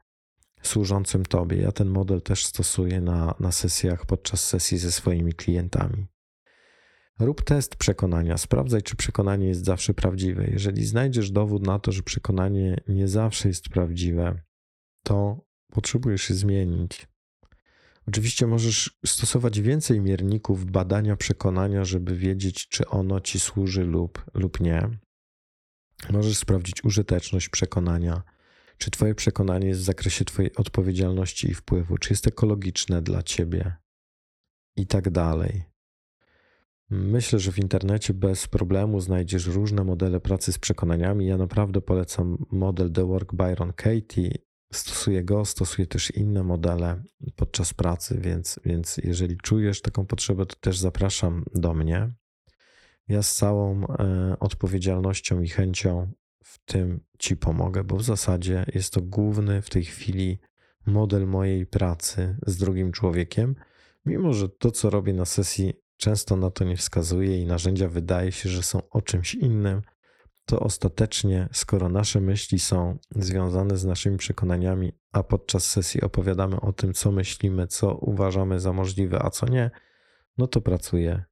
[0.63, 1.57] służącym Tobie.
[1.57, 6.07] Ja ten model też stosuję na, na sesjach, podczas sesji ze swoimi klientami.
[7.19, 10.47] Rób test przekonania, sprawdzaj, czy przekonanie jest zawsze prawdziwe.
[10.51, 14.43] Jeżeli znajdziesz dowód na to, że przekonanie nie zawsze jest prawdziwe,
[15.03, 15.41] to
[15.73, 17.08] potrzebujesz się zmienić.
[18.09, 24.61] Oczywiście możesz stosować więcej mierników badania przekonania, żeby wiedzieć, czy ono ci służy lub, lub
[24.61, 24.89] nie.
[26.11, 28.23] Możesz sprawdzić użyteczność przekonania,
[28.79, 33.77] czy Twoje przekonanie jest w zakresie Twojej odpowiedzialności i wpływu, czy jest ekologiczne dla Ciebie
[34.77, 35.63] i tak dalej.
[36.91, 41.27] Myślę, że w internecie bez problemu znajdziesz różne modele pracy z przekonaniami.
[41.27, 47.03] Ja naprawdę polecam model The Work Byron Katie stosuję go, stosuję też inne modele
[47.37, 52.11] podczas pracy, więc, więc jeżeli czujesz taką potrzebę, to też zapraszam do mnie.
[53.09, 56.13] Ja z całą e, odpowiedzialnością i chęcią
[56.45, 60.39] w tym Ci pomogę, bo w zasadzie jest to główny w tej chwili
[60.87, 63.55] model mojej pracy z drugim człowiekiem,
[64.07, 68.33] mimo że to, co robię na sesji, często na to nie wskazuje i narzędzia wydaje
[68.33, 69.83] się, że są o czymś innym
[70.49, 76.73] to ostatecznie, skoro nasze myśli są związane z naszymi przekonaniami, a podczas sesji opowiadamy o
[76.73, 79.71] tym, co myślimy, co uważamy za możliwe, a co nie,
[80.39, 81.25] no to pracuję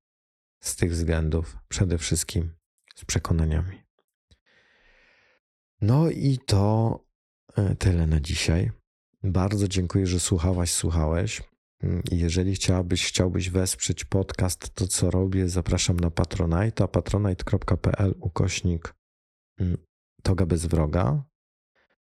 [0.60, 2.54] z tych względów przede wszystkim
[2.94, 3.82] z przekonaniami.
[5.80, 7.00] No i to
[7.56, 8.70] e, tyle na dzisiaj.
[9.22, 11.42] Bardzo dziękuję, że słuchałaś, słuchałeś.
[11.82, 18.95] Mm, jeżeli chciałabyś, chciałbyś wesprzeć podcast, to co robię, zapraszam na Patronite, patronite.pl ukośnik
[20.22, 21.24] toga bez wroga.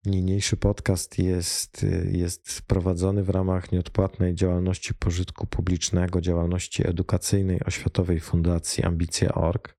[0.06, 8.84] Niniejszy podcast jest, jest prowadzony w ramach nieodpłatnej działalności pożytku publicznego, działalności edukacyjnej Oświatowej Fundacji
[8.84, 9.76] Ambicja.org.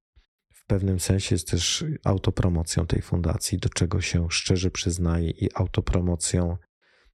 [0.53, 6.57] W pewnym sensie jest też autopromocją tej fundacji, do czego się szczerze przyznaję, i autopromocją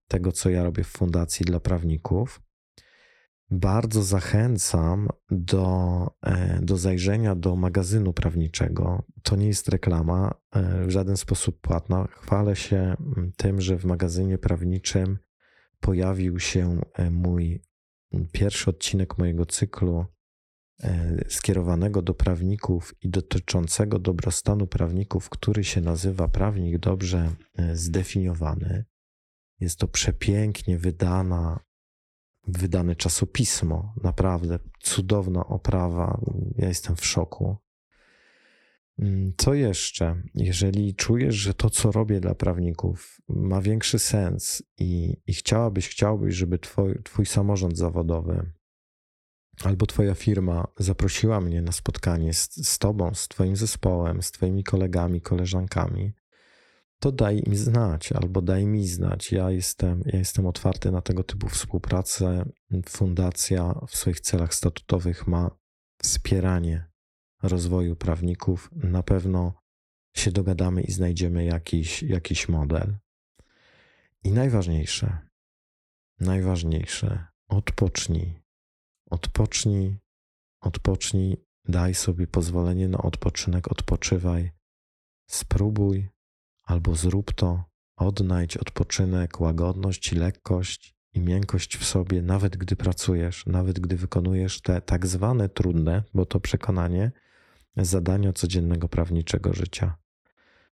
[0.08, 2.42] tego, co ja robię w fundacji dla prawników.
[3.52, 9.04] Bardzo zachęcam do, e, do zajrzenia do magazynu prawniczego.
[9.24, 12.08] To nie jest reklama, e, w żaden sposób płatna.
[12.12, 12.96] Chwalę się
[13.38, 15.18] tym, że w magazynie prawniczym
[15.80, 17.62] pojawił się e, mój
[18.32, 20.06] pierwszy odcinek mojego cyklu
[21.30, 27.32] skierowanego do prawników i dotyczącego dobrostanu prawników, który się nazywa Prawnik Dobrze
[27.74, 28.86] Zdefiniowany.
[29.60, 31.60] Jest to przepięknie wydana
[32.48, 33.94] wydane czasopismo.
[34.04, 36.22] Naprawdę cudowna oprawa.
[36.56, 37.58] Ja jestem w szoku.
[39.00, 40.22] Mm, co jeszcze?
[40.36, 46.36] Jeżeli czujesz, że to, co robię dla prawników, ma większy sens i, i chciałabyś, chciałbyś,
[46.36, 48.52] żeby twoj, twój samorząd zawodowy
[49.64, 54.64] albo twoja firma zaprosiła mnie na spotkanie z, z tobą, z twoim zespołem, z twoimi
[54.64, 56.14] kolegami, koleżankami,
[57.00, 59.32] to daj im znać albo daj mi znać.
[59.32, 62.46] Ja jestem, ja jestem otwarty na tego typu współpracę.
[62.86, 65.52] Fundacja w swoich celach statutowych ma
[66.04, 66.90] wspieranie
[67.44, 68.70] rozwoju prawników.
[68.72, 69.54] Na pewno
[70.16, 72.98] się dogadamy i znajdziemy jakiś, jakiś model.
[74.24, 75.18] I najważniejsze,
[76.20, 78.44] najważniejsze, odpocznij.
[79.10, 79.98] Odpocznij,
[80.62, 84.52] odpocznij, daj sobie pozwolenie na odpoczynek, odpoczywaj,
[85.30, 86.10] spróbuj
[86.68, 87.64] albo zrób to,
[87.98, 94.82] odnajdź odpoczynek, łagodność, lekkość i miękkość w sobie, nawet gdy pracujesz, nawet gdy wykonujesz te
[94.82, 97.12] tak zwane trudne, bo to przekonanie,
[97.78, 99.98] zadania codziennego prawniczego życia.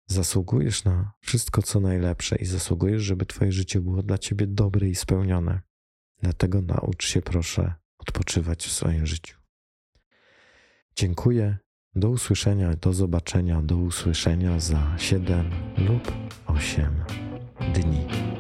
[0.08, 4.96] Zasługujesz na wszystko, co najlepsze i zasługujesz, żeby Twoje życie było dla Ciebie dobre i
[4.96, 5.62] spełnione.
[6.22, 9.38] Dlatego naucz się, proszę, odpoczywać w swoim życiu.
[10.96, 11.58] Dziękuję
[11.96, 16.12] do usłyszenia, do zobaczenia, do usłyszenia za 7 lub
[16.48, 17.04] 8
[17.74, 18.31] dni.